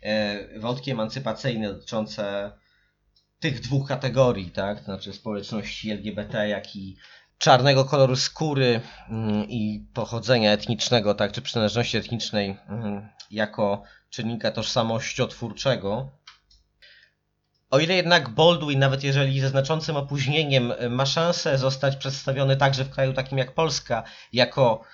[0.03, 2.53] e, wątki emancypacyjne dotyczące
[3.40, 4.85] tych dwóch kategorii, tak?
[4.85, 6.97] Znaczy społeczności LGBT, jak i
[7.39, 16.11] czarnego koloru skóry mm, i pochodzenia etnicznego, tak, czy przynależności etnicznej mm, jako czynnika tożsamościotwórczego.
[17.70, 22.90] O ile jednak Baldwin, nawet jeżeli ze znaczącym opóźnieniem, ma szansę zostać przedstawiony także w
[22.90, 24.85] kraju takim jak Polska, jako,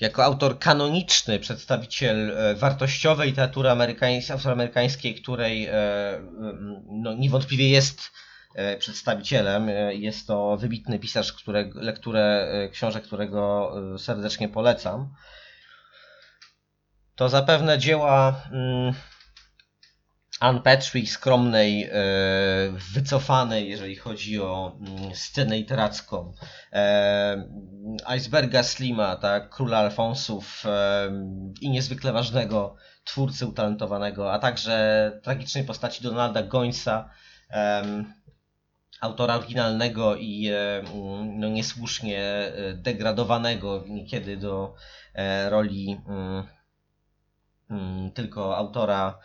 [0.00, 5.72] jako autor kanoniczny, przedstawiciel e, wartościowej literatury amerykańskiej, afroamerykańskiej, której e,
[6.16, 8.10] mm, no, niewątpliwie jest
[8.54, 9.68] e, przedstawicielem.
[9.90, 15.14] Jest to wybitny pisarz, którego, lekturę książek, którego serdecznie polecam.
[17.14, 18.42] To zapewne dzieła
[20.40, 21.90] Anne Patrick, skromnej, e,
[22.94, 26.32] wycofanej, jeżeli chodzi o mm, scenę literacką,
[26.72, 27.48] e,
[28.16, 31.10] Iceberga Slima, tak, króla Alfonsów e,
[31.60, 37.10] i niezwykle ważnego twórcy utalentowanego, a także tragicznej postaci Donalda Gońca,
[39.00, 40.50] autora oryginalnego i
[41.36, 44.74] no, niesłusznie degradowanego niekiedy do
[45.50, 46.46] roli mm,
[48.14, 49.18] tylko autora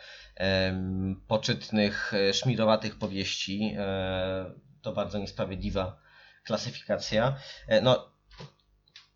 [1.28, 3.74] poczytnych, e, szmirowatych powieści.
[3.78, 4.52] E,
[4.82, 5.96] To bardzo niesprawiedliwa
[6.44, 7.36] klasyfikacja.
[7.68, 8.14] E, No,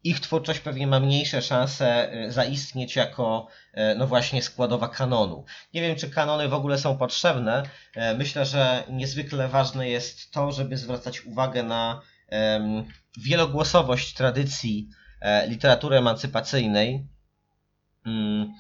[0.05, 3.47] ich twórczość pewnie ma mniejsze szanse zaistnieć jako
[3.97, 5.45] no właśnie składowa kanonu.
[5.75, 7.63] Nie wiem, czy kanony w ogóle są potrzebne.
[8.19, 12.01] Myślę, że niezwykle ważne jest to, żeby zwracać uwagę na
[13.17, 14.89] wielogłosowość tradycji
[15.49, 17.09] literatury emancypacyjnej
[18.07, 18.53] Mm,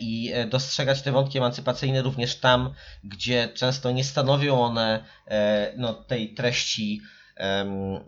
[0.00, 2.74] i e, dostrzegać te wątki emancypacyjne również tam,
[3.04, 7.00] gdzie często nie stanowią one e, no, tej treści
[7.36, 8.00] mm,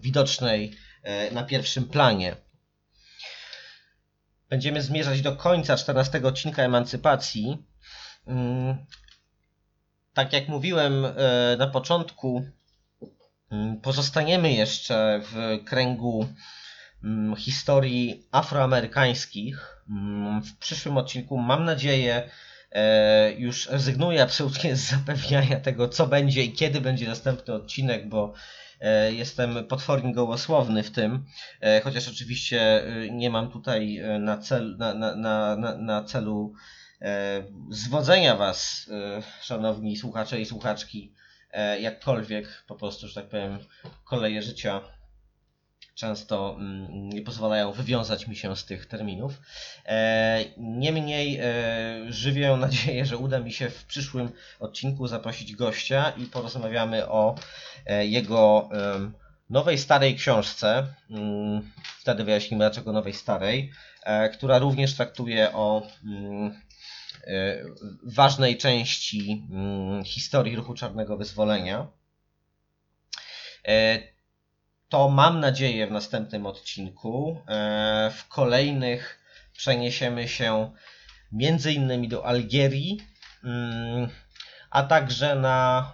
[0.00, 2.36] widocznej e, na pierwszym planie.
[4.50, 7.58] Będziemy zmierzać do końca 14 odcinka emancypacji.
[8.26, 8.76] Mm,
[10.14, 11.12] Tak jak mówiłem e,
[11.58, 12.44] na początku,
[13.50, 16.28] mm, pozostaniemy jeszcze w kręgu
[17.36, 19.73] historii afroamerykańskich.
[19.90, 22.30] Mm, W przyszłym odcinku, mam nadzieję,
[22.72, 28.32] e, już rezygnuję absolutnie z zapewniania tego, co będzie i kiedy będzie następny odcinek, bo
[28.80, 31.24] e, jestem potwornie gołosłowny w tym,
[31.60, 36.52] e, chociaż oczywiście nie mam tutaj na, cel, na, na, na, na- celu
[37.70, 38.90] zwodzenia Was,
[39.42, 41.12] szanowni słuchacze i słuchaczki,
[41.80, 43.58] jakkolwiek, po prostu, że tak powiem,
[44.04, 44.80] koleje życia
[45.94, 49.40] często mm, nie pozwalają wywiązać mi się z tych terminów.
[49.86, 51.44] E, Niemniej e,
[52.12, 54.30] żywię nadzieję, że uda mi się w przyszłym
[54.60, 57.34] odcinku zaprosić gościa i porozmawiamy o
[57.86, 58.68] e, jego
[59.50, 60.86] nowej, starej książce.
[61.10, 63.72] Mm, Wtedy wyjaśnimy dlaczego nowej, starej,
[64.32, 66.60] która również traktuje o mm,
[68.02, 71.86] ważnej części mm, historii ruchu czarnego wyzwolenia.
[74.94, 77.42] To mam nadzieję w następnym odcinku.
[77.48, 79.18] E, W kolejnych
[79.52, 80.70] przeniesiemy się
[81.32, 83.00] między innymi do Algierii,
[83.44, 84.08] mm,
[84.70, 85.92] a także na,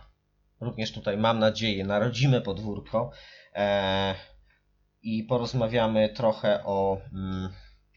[0.61, 3.11] również tutaj mam nadzieję, na rodzime podwórko
[3.55, 4.15] e,
[5.03, 7.53] i porozmawiamy trochę o mm,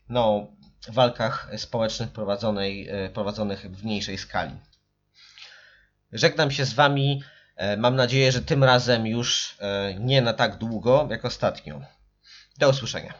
[0.10, 0.48] no,
[0.90, 4.56] walkach społecznych e, prowadzonych w mniejszej skali.
[6.12, 7.24] Żegnam się z Wami.
[7.64, 11.81] E, Mam nadzieję, że tym razem już e, nie na tak długo jak ostatnio.
[12.57, 13.14] Do usłyszenia.